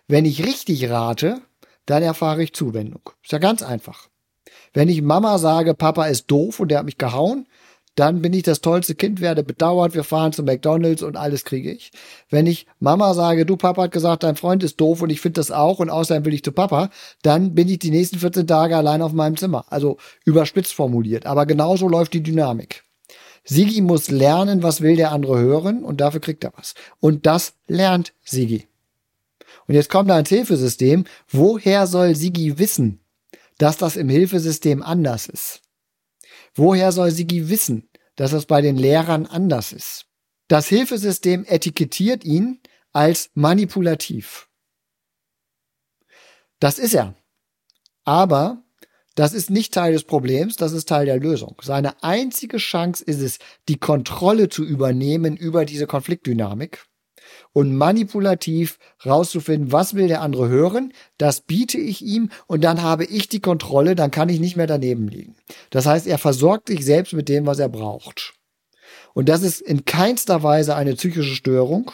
Wenn 0.07 0.25
ich 0.25 0.45
richtig 0.45 0.91
rate, 0.91 1.41
dann 1.87 2.03
erfahre 2.03 2.43
ich 2.43 2.53
Zuwendung. 2.53 3.01
Ist 3.23 3.31
ja 3.31 3.39
ganz 3.39 3.63
einfach. 3.63 4.09
Wenn 4.73 4.89
ich 4.89 5.01
Mama 5.01 5.39
sage, 5.39 5.73
Papa 5.73 6.05
ist 6.05 6.29
doof 6.29 6.59
und 6.59 6.67
der 6.67 6.77
hat 6.77 6.85
mich 6.85 6.99
gehauen, 6.99 7.47
dann 8.01 8.23
bin 8.23 8.33
ich 8.33 8.41
das 8.41 8.61
tollste 8.61 8.95
Kind, 8.95 9.21
werde 9.21 9.43
bedauert, 9.43 9.93
wir 9.93 10.03
fahren 10.03 10.33
zu 10.33 10.41
McDonalds 10.41 11.03
und 11.03 11.17
alles 11.17 11.45
kriege 11.45 11.71
ich. 11.71 11.91
Wenn 12.31 12.47
ich 12.47 12.65
Mama 12.79 13.13
sage, 13.13 13.45
du 13.45 13.57
Papa 13.57 13.83
hat 13.83 13.91
gesagt, 13.91 14.23
dein 14.23 14.35
Freund 14.35 14.63
ist 14.63 14.81
doof 14.81 15.03
und 15.03 15.11
ich 15.11 15.21
finde 15.21 15.39
das 15.39 15.51
auch 15.51 15.77
und 15.77 15.91
außerdem 15.91 16.25
will 16.25 16.33
ich 16.33 16.43
zu 16.43 16.51
Papa, 16.51 16.89
dann 17.21 17.53
bin 17.53 17.67
ich 17.67 17.77
die 17.77 17.91
nächsten 17.91 18.17
14 18.17 18.47
Tage 18.47 18.75
allein 18.75 19.03
auf 19.03 19.13
meinem 19.13 19.37
Zimmer. 19.37 19.65
Also 19.69 19.97
überspitzt 20.25 20.73
formuliert. 20.73 21.27
Aber 21.27 21.45
genauso 21.45 21.87
läuft 21.87 22.13
die 22.13 22.23
Dynamik. 22.23 22.83
Sigi 23.43 23.81
muss 23.81 24.09
lernen, 24.09 24.63
was 24.63 24.81
will 24.81 24.95
der 24.95 25.11
andere 25.11 25.39
hören 25.39 25.83
und 25.83 26.01
dafür 26.01 26.21
kriegt 26.21 26.43
er 26.43 26.53
was. 26.57 26.73
Und 26.99 27.27
das 27.27 27.53
lernt 27.67 28.13
Sigi. 28.23 28.67
Und 29.67 29.75
jetzt 29.75 29.91
kommt 29.91 30.09
da 30.09 30.17
ins 30.17 30.29
Hilfesystem. 30.29 31.05
Woher 31.29 31.85
soll 31.85 32.15
Sigi 32.15 32.57
wissen, 32.57 32.99
dass 33.59 33.77
das 33.77 33.95
im 33.95 34.09
Hilfesystem 34.09 34.81
anders 34.81 35.27
ist? 35.27 35.61
Woher 36.55 36.91
soll 36.91 37.11
Sigi 37.11 37.49
wissen, 37.49 37.87
dass 38.15 38.33
es 38.33 38.45
bei 38.45 38.61
den 38.61 38.77
Lehrern 38.77 39.25
anders 39.25 39.73
ist? 39.73 40.05
Das 40.47 40.67
Hilfesystem 40.67 41.45
etikettiert 41.45 42.23
ihn 42.23 42.59
als 42.91 43.29
manipulativ. 43.33 44.49
Das 46.59 46.77
ist 46.77 46.93
er. 46.93 47.15
Aber 48.03 48.63
Das 49.15 49.33
ist 49.33 49.49
nicht 49.49 49.73
Teil 49.73 49.91
des 49.93 50.05
Problems, 50.05 50.55
das 50.55 50.71
ist 50.71 50.87
Teil 50.87 51.05
der 51.05 51.19
Lösung. 51.19 51.57
Seine 51.61 52.01
einzige 52.01 52.57
Chance 52.57 53.03
ist 53.03 53.19
es, 53.19 53.39
die 53.67 53.77
Kontrolle 53.77 54.47
zu 54.47 54.63
übernehmen 54.63 55.35
über 55.35 55.65
diese 55.65 55.85
Konfliktdynamik 55.85 56.85
und 57.53 57.75
manipulativ 57.75 58.77
rauszufinden, 59.05 59.71
was 59.71 59.93
will 59.93 60.07
der 60.07 60.21
andere 60.21 60.49
hören, 60.49 60.93
das 61.17 61.41
biete 61.41 61.77
ich 61.77 62.01
ihm 62.01 62.29
und 62.47 62.63
dann 62.63 62.81
habe 62.81 63.05
ich 63.05 63.27
die 63.27 63.41
Kontrolle, 63.41 63.95
dann 63.95 64.11
kann 64.11 64.29
ich 64.29 64.39
nicht 64.39 64.55
mehr 64.55 64.67
daneben 64.67 65.07
liegen. 65.07 65.35
Das 65.69 65.85
heißt, 65.85 66.07
er 66.07 66.17
versorgt 66.17 66.67
sich 66.69 66.85
selbst 66.85 67.13
mit 67.13 67.29
dem, 67.29 67.45
was 67.45 67.59
er 67.59 67.69
braucht. 67.69 68.33
Und 69.13 69.27
das 69.29 69.43
ist 69.43 69.61
in 69.61 69.85
keinster 69.85 70.43
Weise 70.43 70.75
eine 70.75 70.95
psychische 70.95 71.35
Störung, 71.35 71.91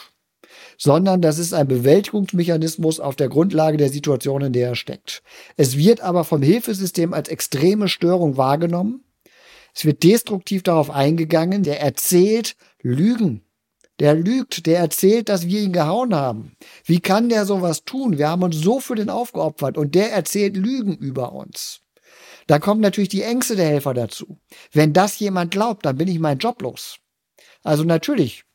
sondern 0.78 1.22
das 1.22 1.40
ist 1.40 1.54
ein 1.54 1.68
Bewältigungsmechanismus 1.68 3.00
auf 3.00 3.16
der 3.16 3.30
Grundlage 3.30 3.78
der 3.78 3.90
Situation, 3.90 4.44
in 4.44 4.54
der 4.54 4.70
er 4.70 4.76
steckt. 4.76 5.24
Es 5.56 5.78
wird 5.78 6.02
aber 6.02 6.24
vom 6.24 6.42
Hilfesystem 6.42 7.14
als 7.14 7.30
extreme 7.30 7.88
Störung 7.88 8.38
wahrgenommen. 8.38 9.04
Es 9.74 9.86
wird 9.86 10.04
destruktiv 10.04 10.64
darauf 10.64 10.92
eingegangen, 10.92 11.64
der 11.64 11.82
erzählt 11.82 12.56
Lügen. 12.82 13.47
Der 14.00 14.14
lügt, 14.14 14.66
der 14.68 14.80
erzählt, 14.80 15.30
dass 15.30 15.48
wir 15.48 15.62
ihn 15.62 15.74
gehauen 15.74 16.14
haben. 16.14 16.56
Wie 16.86 17.00
kann 17.00 17.30
der 17.30 17.46
sowas 17.46 17.84
tun? 17.84 18.18
Wir 18.18 18.30
haben 18.30 18.44
uns 18.44 18.58
so 18.58 18.80
für 18.80 18.96
den 18.96 19.10
aufgeopfert 19.10 19.78
und 19.78 19.96
der 19.96 20.12
erzählt 20.12 20.56
Lügen 20.56 20.96
über 20.96 21.34
uns. 21.34 21.82
Da 22.46 22.60
kommen 22.60 22.82
natürlich 22.82 23.10
die 23.10 23.24
Ängste 23.24 23.56
der 23.56 23.68
Helfer 23.68 23.94
dazu. 23.94 24.40
Wenn 24.72 24.94
das 24.94 25.20
jemand 25.20 25.52
glaubt, 25.52 25.86
dann 25.86 25.98
bin 25.98 26.08
ich 26.08 26.20
meinen 26.20 26.40
Job 26.40 26.62
los. 26.62 27.00
Also 27.64 27.84
natürlich, 27.84 28.46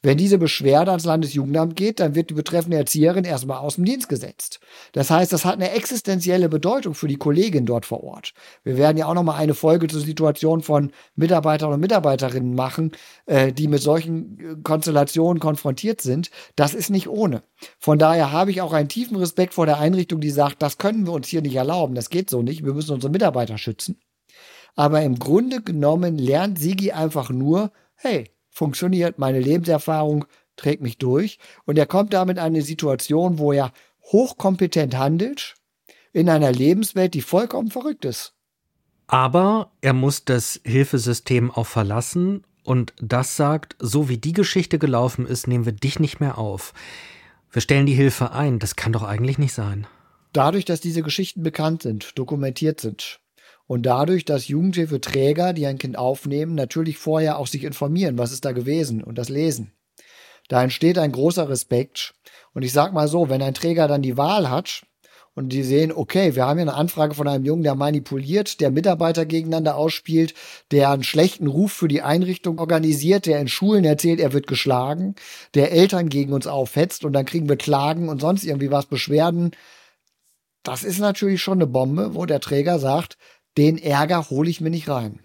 wenn 0.00 0.16
diese 0.16 0.38
Beschwerde 0.38 0.92
ans 0.92 1.04
Landesjugendamt 1.04 1.74
geht, 1.74 1.98
dann 1.98 2.14
wird 2.14 2.30
die 2.30 2.34
betreffende 2.34 2.76
Erzieherin 2.76 3.24
erstmal 3.24 3.58
aus 3.58 3.74
dem 3.74 3.84
Dienst 3.84 4.08
gesetzt. 4.08 4.60
Das 4.92 5.10
heißt, 5.10 5.32
das 5.32 5.44
hat 5.44 5.54
eine 5.54 5.72
existenzielle 5.72 6.48
Bedeutung 6.48 6.94
für 6.94 7.08
die 7.08 7.16
Kollegin 7.16 7.66
dort 7.66 7.84
vor 7.84 8.04
Ort. 8.04 8.32
Wir 8.62 8.76
werden 8.76 8.96
ja 8.96 9.06
auch 9.06 9.14
noch 9.14 9.24
mal 9.24 9.34
eine 9.34 9.54
Folge 9.54 9.88
zur 9.88 10.00
Situation 10.00 10.62
von 10.62 10.92
Mitarbeitern 11.16 11.72
und 11.72 11.80
Mitarbeiterinnen 11.80 12.54
machen, 12.54 12.92
äh, 13.26 13.52
die 13.52 13.66
mit 13.66 13.82
solchen 13.82 14.38
äh, 14.38 14.56
Konstellationen 14.62 15.40
konfrontiert 15.40 16.00
sind. 16.00 16.30
Das 16.54 16.74
ist 16.74 16.90
nicht 16.90 17.08
ohne. 17.08 17.42
Von 17.80 17.98
daher 17.98 18.30
habe 18.30 18.52
ich 18.52 18.60
auch 18.60 18.72
einen 18.72 18.88
tiefen 18.88 19.16
Respekt 19.16 19.54
vor 19.54 19.66
der 19.66 19.78
Einrichtung, 19.78 20.20
die 20.20 20.30
sagt, 20.30 20.62
das 20.62 20.78
können 20.78 21.06
wir 21.06 21.12
uns 21.12 21.26
hier 21.26 21.42
nicht 21.42 21.56
erlauben, 21.56 21.96
das 21.96 22.08
geht 22.08 22.30
so 22.30 22.42
nicht, 22.42 22.64
wir 22.64 22.72
müssen 22.74 22.94
unsere 22.94 23.10
Mitarbeiter 23.10 23.58
schützen. 23.58 23.98
Aber 24.76 25.02
im 25.02 25.18
Grunde 25.18 25.60
genommen 25.60 26.18
lernt 26.18 26.60
Sigi 26.60 26.92
einfach 26.92 27.30
nur, 27.30 27.72
hey, 27.96 28.30
funktioniert, 28.58 29.18
meine 29.18 29.40
Lebenserfahrung 29.40 30.26
trägt 30.56 30.82
mich 30.82 30.98
durch. 30.98 31.38
Und 31.64 31.78
er 31.78 31.86
kommt 31.86 32.12
damit 32.12 32.36
in 32.36 32.42
eine 32.42 32.62
Situation, 32.62 33.38
wo 33.38 33.52
er 33.52 33.72
hochkompetent 34.12 34.96
handelt, 34.96 35.54
in 36.12 36.28
einer 36.28 36.52
Lebenswelt, 36.52 37.14
die 37.14 37.22
vollkommen 37.22 37.70
verrückt 37.70 38.04
ist. 38.04 38.34
Aber 39.06 39.72
er 39.80 39.94
muss 39.94 40.24
das 40.24 40.60
Hilfesystem 40.64 41.50
auch 41.50 41.66
verlassen 41.66 42.44
und 42.64 42.92
das 43.00 43.36
sagt, 43.36 43.76
so 43.78 44.10
wie 44.10 44.18
die 44.18 44.34
Geschichte 44.34 44.78
gelaufen 44.78 45.26
ist, 45.26 45.48
nehmen 45.48 45.64
wir 45.64 45.72
dich 45.72 45.98
nicht 45.98 46.20
mehr 46.20 46.36
auf. 46.36 46.74
Wir 47.50 47.62
stellen 47.62 47.86
die 47.86 47.94
Hilfe 47.94 48.32
ein. 48.32 48.58
Das 48.58 48.76
kann 48.76 48.92
doch 48.92 49.02
eigentlich 49.02 49.38
nicht 49.38 49.54
sein. 49.54 49.86
Dadurch, 50.34 50.66
dass 50.66 50.80
diese 50.80 51.02
Geschichten 51.02 51.42
bekannt 51.42 51.82
sind, 51.82 52.18
dokumentiert 52.18 52.80
sind, 52.80 53.20
und 53.68 53.82
dadurch, 53.84 54.24
dass 54.24 54.48
Jugendhilfeträger, 54.48 55.52
die 55.52 55.66
ein 55.66 55.78
Kind 55.78 55.96
aufnehmen, 55.96 56.54
natürlich 56.54 56.96
vorher 56.96 57.38
auch 57.38 57.46
sich 57.46 57.62
informieren, 57.62 58.18
was 58.18 58.32
ist 58.32 58.46
da 58.46 58.52
gewesen 58.52 59.04
und 59.04 59.18
das 59.18 59.28
lesen. 59.28 59.72
Da 60.48 60.62
entsteht 60.62 60.96
ein 60.98 61.12
großer 61.12 61.50
Respekt. 61.50 62.14
Und 62.54 62.62
ich 62.62 62.72
sag 62.72 62.94
mal 62.94 63.08
so, 63.08 63.28
wenn 63.28 63.42
ein 63.42 63.52
Träger 63.52 63.86
dann 63.86 64.00
die 64.00 64.16
Wahl 64.16 64.48
hat 64.48 64.84
und 65.34 65.50
die 65.50 65.62
sehen, 65.62 65.92
okay, 65.92 66.34
wir 66.34 66.46
haben 66.46 66.56
hier 66.56 66.66
eine 66.66 66.78
Anfrage 66.78 67.14
von 67.14 67.28
einem 67.28 67.44
Jungen, 67.44 67.62
der 67.62 67.74
manipuliert, 67.74 68.60
der 68.60 68.70
Mitarbeiter 68.70 69.26
gegeneinander 69.26 69.76
ausspielt, 69.76 70.32
der 70.70 70.90
einen 70.90 71.04
schlechten 71.04 71.46
Ruf 71.46 71.70
für 71.70 71.88
die 71.88 72.00
Einrichtung 72.00 72.58
organisiert, 72.58 73.26
der 73.26 73.38
in 73.38 73.48
Schulen 73.48 73.84
erzählt, 73.84 74.18
er 74.18 74.32
wird 74.32 74.46
geschlagen, 74.46 75.14
der 75.54 75.72
Eltern 75.72 76.08
gegen 76.08 76.32
uns 76.32 76.46
aufhetzt 76.46 77.04
und 77.04 77.12
dann 77.12 77.26
kriegen 77.26 77.50
wir 77.50 77.56
Klagen 77.56 78.08
und 78.08 78.22
sonst 78.22 78.44
irgendwie 78.44 78.70
was 78.70 78.86
Beschwerden. 78.86 79.50
Das 80.62 80.84
ist 80.84 80.98
natürlich 80.98 81.42
schon 81.42 81.58
eine 81.58 81.66
Bombe, 81.66 82.14
wo 82.14 82.26
der 82.26 82.40
Träger 82.40 82.78
sagt, 82.78 83.18
den 83.58 83.76
Ärger 83.76 84.30
hole 84.30 84.48
ich 84.48 84.60
mir 84.60 84.70
nicht 84.70 84.88
rein. 84.88 85.20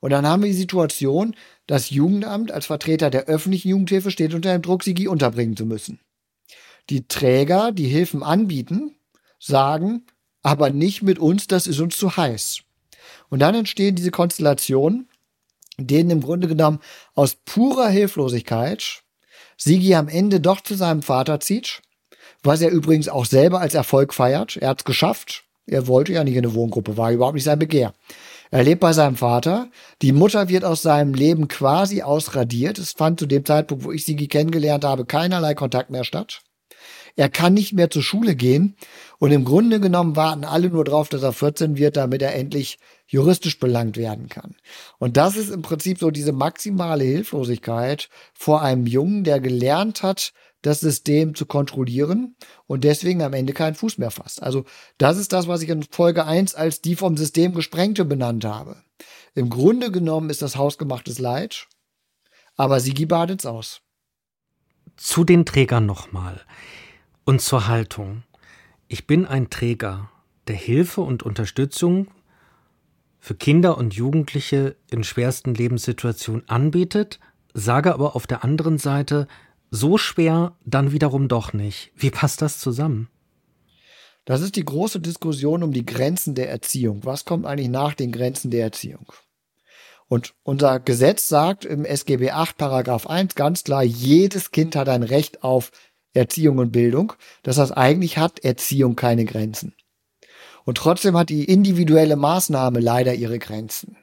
Und 0.00 0.10
dann 0.10 0.26
haben 0.26 0.42
wir 0.42 0.50
die 0.50 0.56
Situation, 0.56 1.34
das 1.66 1.90
Jugendamt 1.90 2.52
als 2.52 2.66
Vertreter 2.66 3.10
der 3.10 3.24
öffentlichen 3.24 3.68
Jugendhilfe 3.68 4.10
steht 4.10 4.34
unter 4.34 4.52
dem 4.52 4.62
Druck, 4.62 4.84
sie 4.84 5.08
unterbringen 5.08 5.56
zu 5.56 5.66
müssen. 5.66 6.00
Die 6.88 7.06
Träger, 7.08 7.72
die 7.72 7.88
Hilfen 7.88 8.22
anbieten, 8.22 8.94
sagen, 9.38 10.06
aber 10.42 10.70
nicht 10.70 11.02
mit 11.02 11.18
uns, 11.18 11.46
das 11.46 11.66
ist 11.66 11.80
uns 11.80 11.96
zu 11.96 12.16
heiß. 12.16 12.62
Und 13.28 13.40
dann 13.40 13.54
entstehen 13.54 13.94
diese 13.94 14.10
Konstellationen, 14.10 15.08
denen 15.78 16.10
im 16.10 16.20
Grunde 16.20 16.48
genommen 16.48 16.80
aus 17.14 17.34
purer 17.34 17.88
Hilflosigkeit 17.88 19.02
Sigi 19.56 19.94
am 19.94 20.08
Ende 20.08 20.40
doch 20.40 20.62
zu 20.62 20.74
seinem 20.74 21.02
Vater 21.02 21.38
zieht, 21.38 21.82
was 22.42 22.62
er 22.62 22.70
übrigens 22.70 23.08
auch 23.08 23.26
selber 23.26 23.60
als 23.60 23.74
Erfolg 23.74 24.14
feiert. 24.14 24.56
Er 24.56 24.70
hat 24.70 24.80
es 24.80 24.84
geschafft. 24.84 25.44
Er 25.70 25.86
wollte 25.86 26.12
ja 26.12 26.24
nicht 26.24 26.34
in 26.34 26.44
eine 26.44 26.54
Wohngruppe, 26.54 26.96
war 26.96 27.12
überhaupt 27.12 27.34
nicht 27.34 27.44
sein 27.44 27.58
Begehr. 27.58 27.94
Er 28.50 28.64
lebt 28.64 28.80
bei 28.80 28.92
seinem 28.92 29.14
Vater. 29.14 29.68
Die 30.02 30.10
Mutter 30.10 30.48
wird 30.48 30.64
aus 30.64 30.82
seinem 30.82 31.14
Leben 31.14 31.46
quasi 31.46 32.02
ausradiert. 32.02 32.78
Es 32.78 32.92
fand 32.92 33.20
zu 33.20 33.26
dem 33.26 33.44
Zeitpunkt, 33.44 33.84
wo 33.84 33.92
ich 33.92 34.04
sie 34.04 34.16
kennengelernt 34.16 34.84
habe, 34.84 35.04
keinerlei 35.04 35.54
Kontakt 35.54 35.90
mehr 35.90 36.02
statt. 36.02 36.42
Er 37.14 37.28
kann 37.28 37.54
nicht 37.54 37.72
mehr 37.72 37.90
zur 37.90 38.02
Schule 38.02 38.34
gehen. 38.34 38.76
Und 39.18 39.30
im 39.30 39.44
Grunde 39.44 39.78
genommen 39.78 40.16
warten 40.16 40.44
alle 40.44 40.70
nur 40.70 40.84
drauf, 40.84 41.08
dass 41.08 41.22
er 41.22 41.32
14 41.32 41.76
wird, 41.76 41.96
damit 41.96 42.22
er 42.22 42.34
endlich 42.34 42.78
juristisch 43.06 43.60
belangt 43.60 43.96
werden 43.96 44.28
kann. 44.28 44.56
Und 44.98 45.16
das 45.16 45.36
ist 45.36 45.50
im 45.50 45.62
Prinzip 45.62 45.98
so 45.98 46.10
diese 46.10 46.32
maximale 46.32 47.04
Hilflosigkeit 47.04 48.08
vor 48.34 48.62
einem 48.62 48.86
Jungen, 48.86 49.22
der 49.22 49.38
gelernt 49.38 50.02
hat, 50.02 50.32
das 50.62 50.80
System 50.80 51.34
zu 51.34 51.46
kontrollieren 51.46 52.36
und 52.66 52.84
deswegen 52.84 53.22
am 53.22 53.32
Ende 53.32 53.52
keinen 53.52 53.74
Fuß 53.74 53.98
mehr 53.98 54.10
fasst. 54.10 54.42
Also 54.42 54.64
das 54.98 55.16
ist 55.16 55.32
das, 55.32 55.48
was 55.48 55.62
ich 55.62 55.68
in 55.68 55.82
Folge 55.82 56.26
1 56.26 56.54
als 56.54 56.82
die 56.82 56.96
vom 56.96 57.16
System 57.16 57.54
gesprengte 57.54 58.04
benannt 58.04 58.44
habe. 58.44 58.82
Im 59.34 59.48
Grunde 59.48 59.90
genommen 59.90 60.30
ist 60.30 60.42
das 60.42 60.56
hausgemachtes 60.56 61.18
Leid, 61.18 61.66
aber 62.56 62.80
Sigi 62.80 63.06
badet's 63.06 63.46
aus. 63.46 63.80
Zu 64.96 65.24
den 65.24 65.46
Trägern 65.46 65.86
nochmal 65.86 66.44
und 67.24 67.40
zur 67.40 67.68
Haltung. 67.68 68.24
Ich 68.88 69.06
bin 69.06 69.24
ein 69.24 69.50
Träger, 69.50 70.10
der 70.46 70.56
Hilfe 70.56 71.00
und 71.00 71.22
Unterstützung 71.22 72.08
für 73.20 73.34
Kinder 73.34 73.78
und 73.78 73.94
Jugendliche 73.94 74.76
in 74.90 75.04
schwersten 75.04 75.54
Lebenssituationen 75.54 76.48
anbietet, 76.48 77.20
sage 77.54 77.94
aber 77.94 78.16
auf 78.16 78.26
der 78.26 78.42
anderen 78.44 78.78
Seite, 78.78 79.28
so 79.70 79.98
schwer 79.98 80.56
dann 80.64 80.92
wiederum 80.92 81.28
doch 81.28 81.52
nicht. 81.52 81.92
Wie 81.94 82.10
passt 82.10 82.42
das 82.42 82.58
zusammen? 82.58 83.08
Das 84.24 84.42
ist 84.42 84.56
die 84.56 84.64
große 84.64 85.00
Diskussion 85.00 85.62
um 85.62 85.72
die 85.72 85.86
Grenzen 85.86 86.34
der 86.34 86.50
Erziehung. 86.50 87.04
Was 87.04 87.24
kommt 87.24 87.46
eigentlich 87.46 87.68
nach 87.68 87.94
den 87.94 88.12
Grenzen 88.12 88.50
der 88.50 88.62
Erziehung? 88.62 89.12
Und 90.08 90.34
unser 90.42 90.80
Gesetz 90.80 91.28
sagt 91.28 91.64
im 91.64 91.84
SGB 91.84 92.32
8 92.32 92.56
Paragraph 92.56 93.06
1 93.06 93.36
ganz 93.36 93.64
klar, 93.64 93.84
jedes 93.84 94.50
Kind 94.50 94.74
hat 94.74 94.88
ein 94.88 95.04
Recht 95.04 95.44
auf 95.44 95.70
Erziehung 96.12 96.58
und 96.58 96.72
Bildung. 96.72 97.12
Das 97.42 97.58
heißt, 97.58 97.76
eigentlich 97.76 98.18
hat 98.18 98.40
Erziehung 98.40 98.96
keine 98.96 99.24
Grenzen. 99.24 99.74
Und 100.64 100.78
trotzdem 100.78 101.16
hat 101.16 101.30
die 101.30 101.44
individuelle 101.44 102.16
Maßnahme 102.16 102.80
leider 102.80 103.14
ihre 103.14 103.38
Grenzen. 103.38 103.96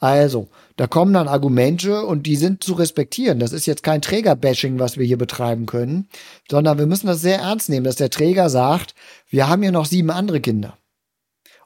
Also, 0.00 0.48
da 0.76 0.86
kommen 0.86 1.14
dann 1.14 1.28
Argumente 1.28 2.04
und 2.04 2.26
die 2.26 2.36
sind 2.36 2.62
zu 2.64 2.74
respektieren. 2.74 3.38
Das 3.38 3.52
ist 3.52 3.66
jetzt 3.66 3.82
kein 3.82 4.02
Trägerbashing, 4.02 4.78
was 4.78 4.98
wir 4.98 5.06
hier 5.06 5.18
betreiben 5.18 5.66
können, 5.66 6.08
sondern 6.50 6.78
wir 6.78 6.86
müssen 6.86 7.06
das 7.06 7.20
sehr 7.20 7.38
ernst 7.38 7.68
nehmen, 7.68 7.84
dass 7.84 7.96
der 7.96 8.10
Träger 8.10 8.50
sagt, 8.50 8.94
wir 9.30 9.48
haben 9.48 9.62
hier 9.62 9.72
noch 9.72 9.86
sieben 9.86 10.10
andere 10.10 10.40
Kinder. 10.40 10.76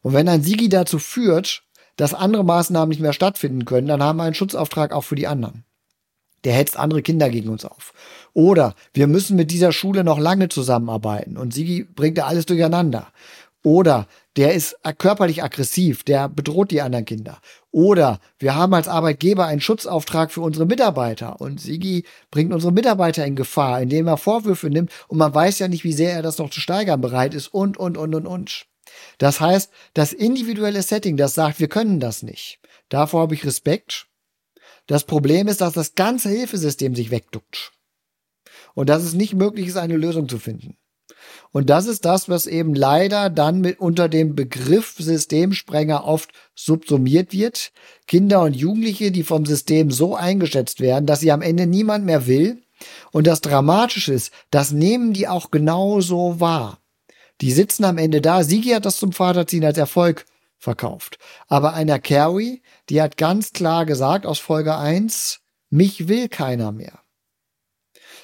Und 0.03 0.13
wenn 0.13 0.29
ein 0.29 0.43
Sigi 0.43 0.69
dazu 0.69 0.99
führt, 0.99 1.63
dass 1.97 2.15
andere 2.15 2.45
Maßnahmen 2.45 2.91
nicht 2.91 3.01
mehr 3.01 3.13
stattfinden 3.13 3.65
können, 3.65 3.89
dann 3.89 4.03
haben 4.03 4.19
wir 4.19 4.23
einen 4.23 4.35
Schutzauftrag 4.35 4.93
auch 4.93 5.05
für 5.05 5.17
die 5.17 5.27
anderen. 5.27 5.65
Der 6.45 6.55
hetzt 6.55 6.79
andere 6.79 7.03
Kinder 7.03 7.29
gegen 7.31 7.49
uns 7.49 7.65
auf. 7.65 7.93
Oder 8.33 8.77
wir 8.95 9.09
müssen 9.09 9.37
mit 9.37 9.51
dieser 9.51 9.73
Schule 9.73 10.05
noch 10.05 10.21
lange 10.21 10.49
zusammenarbeiten 10.49 11.37
und 11.37 11.53
Sigi 11.53 11.83
bringt 11.83 12.19
da 12.19 12.27
alles 12.27 12.47
durcheinander. 12.47 13.09
Oder 13.65 14.07
der 14.37 14.55
ist 14.55 14.77
körperlich 14.99 15.43
aggressiv, 15.43 16.05
der 16.05 16.29
bedroht 16.29 16.71
die 16.71 16.81
anderen 16.81 17.05
Kinder. 17.05 17.41
Oder 17.71 18.19
wir 18.39 18.55
haben 18.55 18.73
als 18.73 18.89
Arbeitgeber 18.89 19.47
einen 19.47 19.61
Schutzauftrag 19.61 20.33
für 20.33 20.41
unsere 20.41 20.65
Mitarbeiter 20.65 21.41
und 21.41 21.61
Sigi 21.61 22.05
bringt 22.31 22.53
unsere 22.53 22.73
Mitarbeiter 22.73 23.27
in 23.27 23.37
Gefahr, 23.37 23.83
indem 23.83 24.07
er 24.07 24.17
Vorwürfe 24.17 24.71
nimmt 24.71 24.91
und 25.09 25.19
man 25.19 25.35
weiß 25.35 25.59
ja 25.59 25.69
nicht, 25.69 25.85
wie 25.85 25.93
sehr 25.93 26.13
er 26.13 26.23
das 26.23 26.39
noch 26.39 26.51
zu 26.51 26.61
steigern 26.61 27.01
bereit 27.01 27.35
ist 27.35 27.49
und, 27.49 27.77
und, 27.77 27.99
und, 27.99 28.15
und, 28.15 28.27
und. 28.27 28.67
Das 29.19 29.41
heißt, 29.41 29.71
das 29.93 30.15
individuelle 30.15 30.83
Setting, 30.83 31.17
das 31.19 31.35
sagt, 31.35 31.61
wir 31.61 31.69
können 31.69 32.01
das 32.01 32.23
nicht. 32.23 32.59
Davor 32.89 33.23
habe 33.23 33.35
ich 33.35 33.45
Respekt. 33.45 34.07
Das 34.87 35.05
Problem 35.05 35.49
ist, 35.49 35.61
dass 35.61 35.75
das 35.75 35.95
ganze 35.95 36.31
Hilfesystem 36.31 36.95
sich 36.95 37.11
wegduckt. 37.11 37.73
Und 38.75 38.89
dass 38.89 39.03
es 39.03 39.13
nicht 39.13 39.35
möglich 39.35 39.67
ist, 39.67 39.77
eine 39.77 39.97
Lösung 39.97 40.29
zu 40.29 40.39
finden. 40.39 40.79
Und 41.53 41.71
das 41.71 41.87
ist 41.87 42.05
das, 42.05 42.29
was 42.29 42.47
eben 42.47 42.75
leider 42.75 43.31
dann 43.31 43.61
mit 43.61 43.81
unter 43.81 44.09
dem 44.09 44.35
Begriff 44.35 44.97
Systemsprenger 44.99 46.05
oft 46.05 46.31
subsumiert 46.55 47.33
wird. 47.33 47.73
Kinder 48.07 48.43
und 48.43 48.55
Jugendliche, 48.55 49.11
die 49.11 49.23
vom 49.23 49.47
System 49.47 49.91
so 49.91 50.15
eingeschätzt 50.15 50.81
werden, 50.81 51.07
dass 51.07 51.21
sie 51.21 51.33
am 51.33 51.43
Ende 51.43 51.67
niemand 51.67 52.05
mehr 52.05 52.27
will. 52.27 52.63
Und 53.13 53.27
das 53.27 53.41
Dramatische 53.41 54.13
ist, 54.13 54.33
das 54.51 54.73
nehmen 54.73 55.13
die 55.13 55.29
auch 55.29 55.51
genauso 55.51 56.41
wahr. 56.41 56.79
Die 57.41 57.53
sitzen 57.53 57.85
am 57.85 57.99
Ende 57.99 58.21
da. 58.21 58.43
Sigi 58.43 58.71
hat 58.71 58.85
das 58.85 58.99
zum 58.99 59.13
Vaterziehen 59.13 59.65
als 59.65 59.79
Erfolg 59.79 60.27
verkauft. 60.59 61.19
Aber 61.47 61.75
einer 61.75 61.99
Carrie, 61.99 62.63
die 62.89 63.01
hat 63.01 63.17
ganz 63.17 63.53
klar 63.53 63.87
gesagt 63.87 64.27
aus 64.27 64.39
Folge 64.39 64.77
1, 64.77 65.41
mich 65.71 66.09
will 66.09 66.29
keiner 66.29 66.73
mehr. 66.73 67.01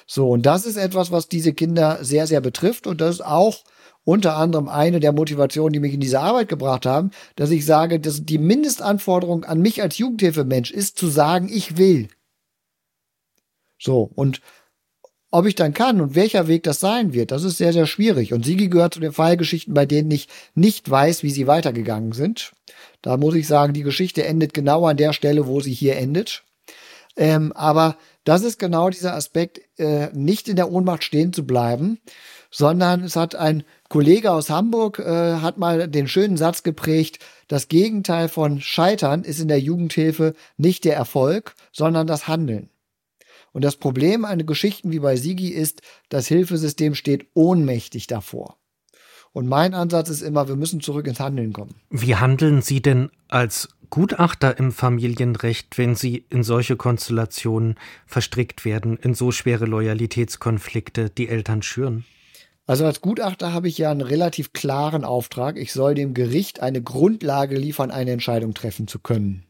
So, 0.05 0.29
und 0.29 0.45
das 0.45 0.65
ist 0.65 0.77
etwas, 0.77 1.11
was 1.11 1.27
diese 1.27 1.53
Kinder 1.53 2.03
sehr, 2.03 2.27
sehr 2.27 2.41
betrifft. 2.41 2.87
Und 2.87 3.01
das 3.01 3.15
ist 3.15 3.25
auch 3.25 3.63
unter 4.03 4.37
anderem 4.37 4.69
eine 4.69 4.99
der 4.99 5.11
Motivationen, 5.11 5.73
die 5.73 5.79
mich 5.79 5.93
in 5.93 5.99
diese 5.99 6.19
Arbeit 6.19 6.47
gebracht 6.47 6.85
haben, 6.85 7.09
dass 7.35 7.49
ich 7.49 7.65
sage, 7.65 7.99
dass 7.99 8.23
die 8.23 8.37
Mindestanforderung 8.37 9.43
an 9.45 9.61
mich 9.61 9.81
als 9.81 9.97
Jugendhilfemensch 9.97 10.71
ist 10.71 10.97
zu 10.97 11.07
sagen, 11.07 11.49
ich 11.51 11.77
will. 11.77 12.07
So, 13.79 14.09
und 14.15 14.41
ob 15.31 15.47
ich 15.47 15.55
dann 15.55 15.73
kann 15.73 15.99
und 15.99 16.15
welcher 16.15 16.47
Weg 16.47 16.63
das 16.63 16.79
sein 16.79 17.11
wird, 17.11 17.31
das 17.31 17.43
ist 17.43 17.57
sehr, 17.57 17.73
sehr 17.73 17.87
schwierig. 17.87 18.31
Und 18.31 18.45
Sigi 18.45 18.69
gehört 18.69 18.93
zu 18.93 18.99
den 18.99 19.11
Fallgeschichten, 19.11 19.73
bei 19.73 19.85
denen 19.85 20.09
ich 20.11 20.29
nicht 20.53 20.89
weiß, 20.89 21.23
wie 21.23 21.31
sie 21.31 21.47
weitergegangen 21.47 22.13
sind. 22.13 22.53
Da 23.01 23.17
muss 23.17 23.35
ich 23.35 23.47
sagen, 23.47 23.73
die 23.73 23.83
Geschichte 23.83 24.23
endet 24.23 24.53
genau 24.53 24.85
an 24.85 24.97
der 24.97 25.11
Stelle, 25.11 25.45
wo 25.45 25.59
sie 25.59 25.73
hier 25.73 25.97
endet. 25.97 26.43
Ähm, 27.17 27.51
aber 27.53 27.97
das 28.25 28.43
ist 28.43 28.59
genau 28.59 28.89
dieser 28.89 29.13
Aspekt, 29.13 29.61
äh, 29.79 30.09
nicht 30.13 30.49
in 30.49 30.55
der 30.57 30.71
Ohnmacht 30.71 31.03
stehen 31.03 31.31
zu 31.31 31.45
bleiben, 31.45 31.99
sondern 32.51 33.03
es 33.03 33.15
hat 33.15 33.35
ein 33.35 33.63
Kollege 33.87 34.31
aus 34.31 34.49
Hamburg, 34.49 34.99
äh, 34.99 35.35
hat 35.35 35.57
mal 35.57 35.87
den 35.87 36.07
schönen 36.07 36.35
Satz 36.35 36.63
geprägt, 36.63 37.19
das 37.47 37.67
Gegenteil 37.67 38.27
von 38.27 38.59
Scheitern 38.59 39.23
ist 39.23 39.39
in 39.39 39.47
der 39.47 39.59
Jugendhilfe 39.59 40.33
nicht 40.57 40.85
der 40.85 40.95
Erfolg, 40.95 41.55
sondern 41.71 42.07
das 42.07 42.27
Handeln. 42.27 42.69
Und 43.53 43.63
das 43.63 43.77
Problem 43.77 44.25
an 44.25 44.45
Geschichten 44.45 44.91
wie 44.91 44.99
bei 44.99 45.15
Sigi 45.15 45.49
ist, 45.49 45.81
das 46.09 46.27
Hilfesystem 46.27 46.95
steht 46.95 47.27
ohnmächtig 47.35 48.07
davor. 48.07 48.57
Und 49.35 49.49
mein 49.49 49.73
Ansatz 49.73 50.07
ist 50.07 50.21
immer, 50.21 50.47
wir 50.47 50.55
müssen 50.55 50.79
zurück 50.79 51.07
ins 51.07 51.19
Handeln 51.19 51.51
kommen. 51.51 51.75
Wie 51.89 52.15
handeln 52.15 52.61
Sie 52.61 52.81
denn 52.81 53.09
als 53.27 53.67
Gutachter 53.89 54.57
im 54.57 54.71
Familienrecht, 54.71 55.77
wenn 55.77 55.93
Sie 55.93 56.23
in 56.29 56.41
solche 56.41 56.77
Konstellationen 56.77 57.75
verstrickt 58.05 58.63
werden, 58.63 58.95
in 58.95 59.13
so 59.13 59.33
schwere 59.33 59.65
Loyalitätskonflikte 59.65 61.09
die 61.09 61.27
Eltern 61.27 61.63
schüren? 61.63 62.05
Also 62.65 62.85
als 62.85 63.01
Gutachter 63.01 63.51
habe 63.51 63.67
ich 63.67 63.77
ja 63.77 63.91
einen 63.91 63.99
relativ 63.99 64.53
klaren 64.53 65.03
Auftrag. 65.03 65.57
Ich 65.57 65.73
soll 65.73 65.95
dem 65.95 66.13
Gericht 66.13 66.61
eine 66.61 66.81
Grundlage 66.81 67.57
liefern, 67.57 67.91
eine 67.91 68.11
Entscheidung 68.11 68.53
treffen 68.53 68.87
zu 68.87 68.99
können. 68.99 69.45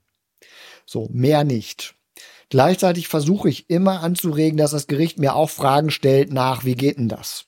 So, 0.88 1.10
mehr 1.14 1.44
nicht. 1.44 1.94
Gleichzeitig 2.50 3.08
versuche 3.08 3.50
ich 3.50 3.70
immer 3.70 4.02
anzuregen, 4.02 4.58
dass 4.58 4.72
das 4.72 4.88
Gericht 4.88 5.20
mir 5.20 5.36
auch 5.36 5.52
Fragen 5.52 5.92
stellt 5.92 6.34
nach, 6.34 6.66
wie 6.66 6.76
geht 6.76 6.98
denn 6.98 7.08
das? 7.08 7.46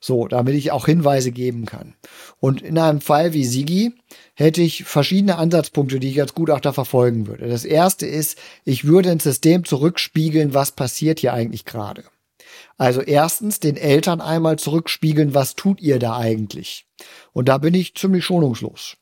So, 0.00 0.28
damit 0.28 0.54
ich 0.54 0.70
auch 0.70 0.86
Hinweise 0.86 1.32
geben 1.32 1.66
kann. 1.66 1.94
Und 2.40 2.62
in 2.62 2.78
einem 2.78 3.00
Fall 3.00 3.32
wie 3.32 3.44
Sigi 3.44 3.92
hätte 4.34 4.60
ich 4.60 4.84
verschiedene 4.84 5.36
Ansatzpunkte, 5.36 5.98
die 5.98 6.10
ich 6.10 6.20
als 6.20 6.34
Gutachter 6.34 6.72
verfolgen 6.72 7.26
würde. 7.26 7.48
Das 7.48 7.64
erste 7.64 8.06
ist, 8.06 8.38
ich 8.64 8.84
würde 8.84 9.10
ins 9.10 9.24
System 9.24 9.64
zurückspiegeln, 9.64 10.54
was 10.54 10.72
passiert 10.72 11.20
hier 11.20 11.32
eigentlich 11.32 11.64
gerade. 11.64 12.04
Also 12.76 13.00
erstens 13.00 13.60
den 13.60 13.76
Eltern 13.76 14.20
einmal 14.20 14.58
zurückspiegeln, 14.58 15.34
was 15.34 15.54
tut 15.54 15.80
ihr 15.80 15.98
da 15.98 16.16
eigentlich? 16.16 16.86
Und 17.32 17.48
da 17.48 17.58
bin 17.58 17.74
ich 17.74 17.94
ziemlich 17.94 18.24
schonungslos. 18.24 18.96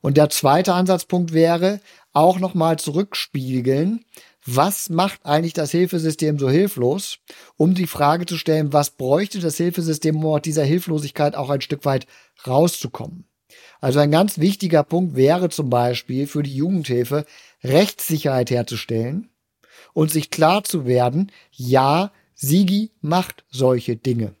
Und 0.00 0.16
der 0.16 0.30
zweite 0.30 0.74
Ansatzpunkt 0.74 1.32
wäre, 1.32 1.80
auch 2.12 2.38
nochmal 2.38 2.78
zurückspiegeln, 2.78 4.04
was 4.46 4.88
macht 4.88 5.24
eigentlich 5.24 5.52
das 5.52 5.70
Hilfesystem 5.70 6.38
so 6.38 6.48
hilflos, 6.48 7.18
um 7.56 7.74
die 7.74 7.86
Frage 7.86 8.26
zu 8.26 8.36
stellen, 8.36 8.72
was 8.72 8.90
bräuchte 8.90 9.38
das 9.38 9.56
Hilfesystem, 9.56 10.16
um 10.16 10.26
aus 10.26 10.42
dieser 10.42 10.64
Hilflosigkeit 10.64 11.34
auch 11.36 11.50
ein 11.50 11.60
Stück 11.60 11.84
weit 11.84 12.06
rauszukommen. 12.46 13.24
Also 13.80 13.98
ein 13.98 14.10
ganz 14.10 14.38
wichtiger 14.38 14.82
Punkt 14.82 15.16
wäre 15.16 15.48
zum 15.48 15.70
Beispiel 15.70 16.26
für 16.26 16.42
die 16.42 16.54
Jugendhilfe 16.54 17.26
Rechtssicherheit 17.62 18.50
herzustellen 18.50 19.28
und 19.92 20.10
sich 20.10 20.30
klar 20.30 20.64
zu 20.64 20.86
werden, 20.86 21.32
ja, 21.50 22.12
Sigi 22.34 22.92
macht 23.00 23.44
solche 23.50 23.96
Dinge. 23.96 24.34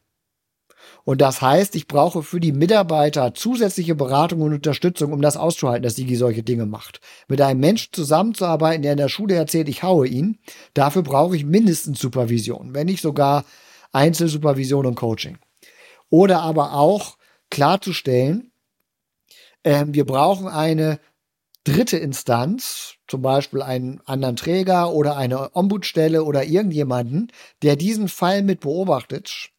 Und 1.04 1.20
das 1.20 1.42
heißt, 1.42 1.74
ich 1.76 1.88
brauche 1.88 2.22
für 2.22 2.40
die 2.40 2.52
Mitarbeiter 2.52 3.34
zusätzliche 3.34 3.94
Beratung 3.94 4.42
und 4.42 4.54
Unterstützung, 4.54 5.12
um 5.12 5.22
das 5.22 5.36
auszuhalten, 5.36 5.82
dass 5.82 5.96
Sigi 5.96 6.16
solche 6.16 6.42
Dinge 6.42 6.66
macht. 6.66 7.00
Mit 7.28 7.40
einem 7.40 7.60
Menschen 7.60 7.92
zusammenzuarbeiten, 7.92 8.82
der 8.82 8.92
in 8.92 8.98
der 8.98 9.08
Schule 9.08 9.34
erzählt, 9.34 9.68
ich 9.68 9.82
haue 9.82 10.06
ihn, 10.06 10.38
dafür 10.74 11.02
brauche 11.02 11.36
ich 11.36 11.44
mindestens 11.44 12.00
Supervision, 12.00 12.74
wenn 12.74 12.86
nicht 12.86 13.02
sogar 13.02 13.44
Einzelsupervision 13.92 14.86
und 14.86 14.94
Coaching. 14.94 15.38
Oder 16.10 16.42
aber 16.42 16.74
auch 16.74 17.16
klarzustellen, 17.50 18.52
äh, 19.62 19.84
wir 19.88 20.04
brauchen 20.06 20.48
eine 20.48 20.98
dritte 21.64 21.98
Instanz, 21.98 22.94
zum 23.06 23.22
Beispiel 23.22 23.62
einen 23.62 24.00
anderen 24.06 24.36
Träger 24.36 24.92
oder 24.92 25.16
eine 25.16 25.54
Ombudsstelle 25.54 26.24
oder 26.24 26.44
irgendjemanden, 26.44 27.32
der 27.62 27.76
diesen 27.76 28.08
Fall 28.08 28.42
mit 28.42 28.60
beobachtet 28.60 29.50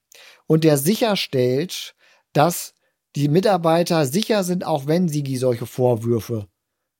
und 0.51 0.65
der 0.65 0.77
sicherstellt, 0.77 1.95
dass 2.33 2.73
die 3.15 3.29
Mitarbeiter 3.29 4.05
sicher 4.05 4.43
sind, 4.43 4.65
auch 4.65 4.85
wenn 4.85 5.07
Sigi 5.07 5.37
solche 5.37 5.65
Vorwürfe 5.65 6.49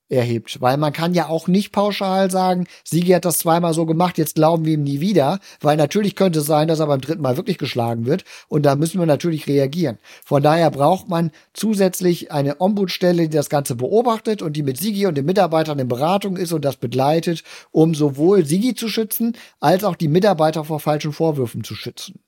erhebt. 0.08 0.62
Weil 0.62 0.78
man 0.78 0.94
kann 0.94 1.12
ja 1.12 1.28
auch 1.28 1.48
nicht 1.48 1.70
pauschal 1.70 2.30
sagen, 2.30 2.66
Sigi 2.82 3.10
hat 3.10 3.26
das 3.26 3.40
zweimal 3.40 3.74
so 3.74 3.84
gemacht, 3.84 4.16
jetzt 4.16 4.36
glauben 4.36 4.64
wir 4.64 4.72
ihm 4.72 4.84
nie 4.84 5.00
wieder. 5.00 5.38
Weil 5.60 5.76
natürlich 5.76 6.16
könnte 6.16 6.38
es 6.38 6.46
sein, 6.46 6.66
dass 6.66 6.80
er 6.80 6.86
beim 6.86 7.02
dritten 7.02 7.20
Mal 7.20 7.36
wirklich 7.36 7.58
geschlagen 7.58 8.06
wird. 8.06 8.24
Und 8.48 8.62
da 8.62 8.74
müssen 8.74 8.98
wir 8.98 9.04
natürlich 9.04 9.46
reagieren. 9.46 9.98
Von 10.24 10.42
daher 10.42 10.70
braucht 10.70 11.10
man 11.10 11.30
zusätzlich 11.52 12.32
eine 12.32 12.58
Ombudsstelle, 12.58 13.28
die 13.28 13.36
das 13.36 13.50
Ganze 13.50 13.74
beobachtet 13.74 14.40
und 14.40 14.54
die 14.54 14.62
mit 14.62 14.78
Sigi 14.78 15.04
und 15.04 15.18
den 15.18 15.26
Mitarbeitern 15.26 15.78
in 15.78 15.88
Beratung 15.88 16.38
ist 16.38 16.52
und 16.52 16.64
das 16.64 16.76
begleitet, 16.76 17.44
um 17.70 17.94
sowohl 17.94 18.46
Sigi 18.46 18.74
zu 18.74 18.88
schützen, 18.88 19.36
als 19.60 19.84
auch 19.84 19.96
die 19.96 20.08
Mitarbeiter 20.08 20.64
vor 20.64 20.80
falschen 20.80 21.12
Vorwürfen 21.12 21.64
zu 21.64 21.74
schützen. 21.74 22.18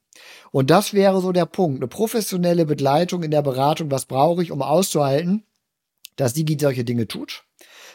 Und 0.50 0.70
das 0.70 0.92
wäre 0.92 1.20
so 1.20 1.33
der 1.33 1.46
Punkt. 1.46 1.81
Eine 1.81 1.88
professionelle 1.88 2.66
Begleitung 2.66 3.22
in 3.22 3.31
der 3.31 3.42
Beratung. 3.42 3.90
Was 3.90 4.07
brauche 4.07 4.42
ich, 4.42 4.53
um 4.53 4.62
auszuhalten, 4.62 5.44
dass 6.16 6.35
Digi 6.35 6.57
solche 6.61 6.85
Dinge 6.85 7.09
tut? 7.09 7.44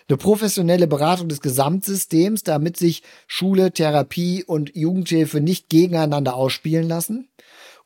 Eine 0.07 0.17
professionelle 0.17 0.87
Beratung 0.87 1.29
des 1.29 1.39
Gesamtsystems, 1.39 2.43
damit 2.43 2.77
sich 2.77 3.03
Schule, 3.27 3.71
Therapie 3.71 4.43
und 4.43 4.75
Jugendhilfe 4.75 5.39
nicht 5.39 5.69
gegeneinander 5.69 6.33
ausspielen 6.35 6.87
lassen 6.87 7.29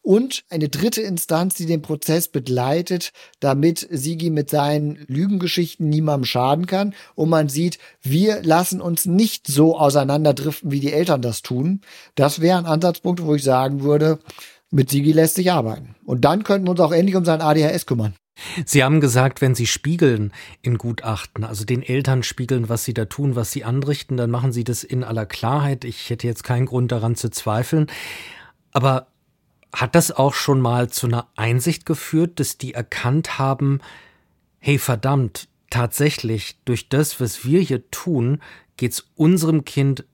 und 0.04 0.44
eine 0.50 0.70
dritte 0.70 1.02
Instanz, 1.02 1.56
die 1.56 1.66
den 1.66 1.82
Prozess 1.82 2.28
begleitet, 2.28 3.12
damit 3.40 3.88
Sigi 3.90 4.30
mit 4.30 4.50
seinen 4.50 5.04
Lügengeschichten 5.08 5.90
niemandem 5.90 6.26
schaden 6.26 6.68
kann 6.68 6.94
und 7.16 7.30
man 7.30 7.50
sieht, 7.50 7.80
wir 8.02 8.44
lassen 8.44 8.82
uns 8.82 9.06
nicht 9.06 9.48
so 9.48 9.78
auseinanderdriften, 9.78 10.72
wie 10.72 10.82
die 10.82 10.94
Eltern 10.94 11.22
das 11.22 11.42
tun. 11.42 11.82
Das 12.16 12.42
wäre 12.42 12.60
ein 12.60 12.66
Ansatzpunkt, 12.66 13.24
wo 13.24 13.34
ich 13.34 13.44
sagen 13.44 13.82
würde, 13.82 14.20
mit 14.70 14.90
Sigi 14.90 15.14
lässt 15.14 15.36
sich 15.36 15.52
arbeiten. 15.52 15.96
Und 16.04 16.26
dann 16.26 16.44
könnten 16.44 16.68
wir 16.68 16.72
uns 16.72 16.80
auch 16.82 16.92
endlich 16.92 17.16
um 17.16 17.26
sein 17.26 17.42
ADHS 17.42 17.86
kümmern. 17.86 18.14
Sie 18.66 18.84
haben 18.84 19.00
gesagt, 19.00 19.42
wenn 19.42 19.54
Sie 19.56 19.68
spiegeln 19.68 20.34
in 20.62 20.80
Gutachten, 20.80 21.44
also 21.44 21.66
den 21.66 21.84
Eltern 21.84 22.24
spiegeln, 22.24 22.68
was 22.68 22.84
sie 22.84 22.94
da 22.96 23.06
tun, 23.06 23.36
was 23.36 23.52
sie 23.52 23.64
anrichten, 23.64 24.18
dann 24.18 24.32
machen 24.32 24.52
Sie 24.52 24.64
das 24.64 24.84
in 24.84 25.04
aller 25.04 25.28
Klarheit. 25.28 25.86
Ich 25.86 26.10
hätte 26.10 26.26
jetzt 26.26 26.44
keinen 26.44 26.66
Grund 26.66 26.92
daran 26.92 27.16
zu 27.16 27.30
zweifeln. 27.30 27.88
Aber 28.72 29.13
hat 29.74 29.96
das 29.96 30.12
auch 30.12 30.34
schon 30.34 30.62
mal 30.62 30.90
zu 30.90 31.08
einer 31.08 31.28
Einsicht 31.36 31.86
geführt, 31.86 32.40
dass 32.40 32.58
die 32.58 32.74
erkannt 32.74 33.40
haben, 33.40 33.82
hey 34.60 34.78
verdammt, 34.78 35.48
tatsächlich, 35.70 36.60
durch 36.66 36.88
das, 36.90 37.20
was 37.20 37.46
wir 37.46 37.60
hier 37.60 37.90
tun, 37.90 38.42
geht's 38.78 39.08
unserem 39.16 39.66
Kind 39.66 40.06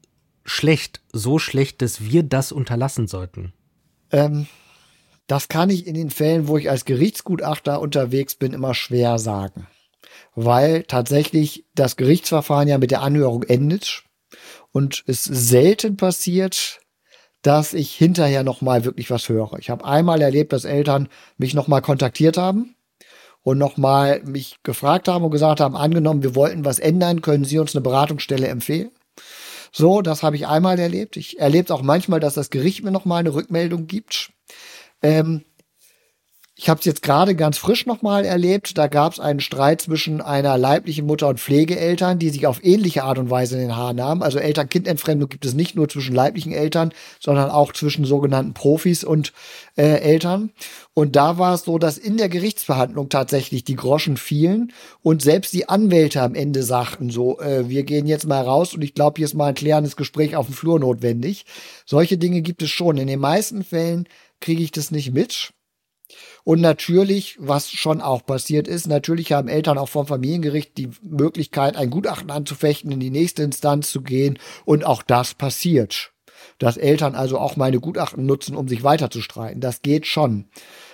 schlecht, 0.45 1.01
so 1.11 1.37
schlecht, 1.37 1.81
dass 1.81 2.01
wir 2.05 2.23
das 2.23 2.53
unterlassen 2.53 3.07
sollten? 3.07 3.53
Ähm, 4.11 4.47
das 5.27 5.49
kann 5.49 5.69
ich 5.69 5.85
in 5.85 5.93
den 5.93 6.09
Fällen, 6.09 6.47
wo 6.47 6.57
ich 6.57 6.69
als 6.69 6.85
Gerichtsgutachter 6.85 7.81
unterwegs 7.81 8.35
bin, 8.35 8.53
immer 8.53 8.73
schwer 8.73 9.19
sagen. 9.19 9.67
Weil 10.33 10.83
tatsächlich 10.83 11.65
das 11.75 11.97
Gerichtsverfahren 11.97 12.67
ja 12.67 12.77
mit 12.77 12.91
der 12.91 13.01
Anhörung 13.01 13.43
endet 13.43 14.03
und 14.71 15.03
es 15.05 15.25
selten 15.25 15.97
passiert, 15.97 16.78
dass 17.41 17.73
ich 17.73 17.93
hinterher 17.93 18.43
noch 18.43 18.61
mal 18.61 18.85
wirklich 18.85 19.09
was 19.09 19.29
höre. 19.29 19.57
Ich 19.59 19.69
habe 19.69 19.85
einmal 19.85 20.21
erlebt, 20.21 20.53
dass 20.53 20.65
Eltern 20.65 21.07
mich 21.37 21.53
noch 21.53 21.67
mal 21.67 21.81
kontaktiert 21.81 22.37
haben 22.37 22.75
und 23.41 23.57
noch 23.57 23.77
mal 23.77 24.21
mich 24.23 24.57
gefragt 24.63 25.07
haben 25.07 25.23
und 25.23 25.31
gesagt 25.31 25.59
haben, 25.61 25.75
angenommen, 25.75 26.23
wir 26.23 26.35
wollten 26.35 26.65
was 26.65 26.79
ändern, 26.79 27.21
können 27.21 27.45
Sie 27.45 27.59
uns 27.59 27.75
eine 27.75 27.81
Beratungsstelle 27.81 28.47
empfehlen? 28.47 28.91
So, 29.71 30.01
das 30.01 30.23
habe 30.23 30.35
ich 30.35 30.47
einmal 30.47 30.79
erlebt. 30.79 31.15
Ich 31.15 31.39
erlebe 31.39 31.73
auch 31.73 31.83
manchmal, 31.83 32.19
dass 32.19 32.33
das 32.33 32.49
Gericht 32.49 32.83
mir 32.83 32.91
noch 32.91 33.05
mal 33.05 33.17
eine 33.17 33.33
Rückmeldung 33.33 33.87
gibt. 33.87 34.31
Ähm, 35.01 35.43
Ich 36.61 36.67
habe 36.67 36.81
es 36.81 36.85
jetzt 36.85 37.03
gerade 37.03 37.35
ganz 37.35 37.57
frisch 37.57 37.85
nochmal 37.85 38.25
erlebt. 38.25 38.77
Da 38.77 38.87
gab 38.87 39.13
es 39.13 39.19
einen 39.21 39.39
Streit 39.39 39.81
zwischen 39.81 40.19
einer 40.19 40.57
leiblichen 40.57 41.05
Mutter 41.05 41.29
und 41.29 41.39
Pflegeeltern, 41.39 42.19
die 42.19 42.31
sich 42.31 42.47
auf 42.47 42.61
ähnliche 42.65 43.05
Art 43.05 43.17
und 43.17 43.29
Weise 43.29 43.55
in 43.55 43.61
den 43.61 43.77
Haaren 43.77 43.95
nahmen. 43.95 44.21
Also 44.21 44.39
Eltern-Kind-Entfremdung 44.39 45.29
gibt 45.29 45.45
es 45.45 45.53
nicht 45.53 45.77
nur 45.77 45.87
zwischen 45.87 46.13
leiblichen 46.13 46.51
Eltern, 46.51 46.91
sondern 47.21 47.49
auch 47.49 47.71
zwischen 47.71 48.03
sogenannten 48.03 48.53
Profis 48.53 49.05
und 49.05 49.31
äh, 49.77 50.01
Eltern. 50.01 50.51
Und 50.93 51.15
da 51.15 51.37
war 51.37 51.53
es 51.53 51.61
so, 51.61 51.77
dass 51.77 51.97
in 51.97 52.17
der 52.17 52.27
Gerichtsverhandlung 52.27 53.07
tatsächlich 53.07 53.63
die 53.63 53.77
Groschen 53.77 54.17
fielen 54.17 54.73
und 55.01 55.21
selbst 55.21 55.53
die 55.53 55.69
Anwälte 55.69 56.21
am 56.21 56.35
Ende 56.35 56.63
sagten 56.63 57.09
so, 57.09 57.39
äh, 57.39 57.69
wir 57.69 57.83
gehen 57.83 58.05
jetzt 58.05 58.27
mal 58.27 58.41
raus 58.41 58.73
und 58.73 58.81
ich 58.81 58.93
glaube, 58.93 59.19
hier 59.19 59.25
ist 59.27 59.33
mal 59.33 59.47
ein 59.47 59.55
klärendes 59.55 59.95
Gespräch 59.95 60.35
auf 60.35 60.47
dem 60.47 60.55
Flur 60.55 60.77
notwendig. 60.77 61.45
Solche 61.85 62.17
Dinge 62.17 62.41
gibt 62.41 62.61
es 62.61 62.69
schon. 62.69 62.97
In 62.97 63.07
den 63.07 63.21
meisten 63.21 63.63
Fällen 63.63 64.09
kriege 64.41 64.61
ich 64.61 64.71
das 64.71 64.91
nicht 64.91 65.13
mit. 65.13 65.53
Und 66.49 66.61
natürlich, 66.61 67.37
was 67.39 67.69
schon 67.69 68.01
auch 68.01 68.25
passiert 68.25 68.67
ist, 68.67 68.87
natürlich 68.87 69.33
haben 69.33 69.49
Eltern 69.49 69.77
auch 69.77 69.87
vom 69.87 70.07
Familiengericht 70.07 70.79
die 70.79 70.89
Möglichkeit, 71.03 71.75
ein 71.75 71.91
Gutachten 71.91 72.31
anzufechten, 72.31 72.91
in 72.91 72.99
die 72.99 73.11
nächste 73.11 73.43
Instanz 73.43 73.91
zu 73.91 74.01
gehen. 74.01 74.39
Und 74.65 74.83
auch 74.83 75.03
das 75.03 75.35
passiert. 75.35 76.11
Dass 76.57 76.77
Eltern 76.77 77.13
also 77.13 77.37
auch 77.37 77.55
meine 77.55 77.79
Gutachten 77.79 78.25
nutzen, 78.25 78.55
um 78.55 78.67
sich 78.67 78.83
weiter 78.83 79.11
zu 79.11 79.21
streiten. 79.21 79.61
Das 79.61 79.83
geht 79.83 80.07
schon. 80.07 80.45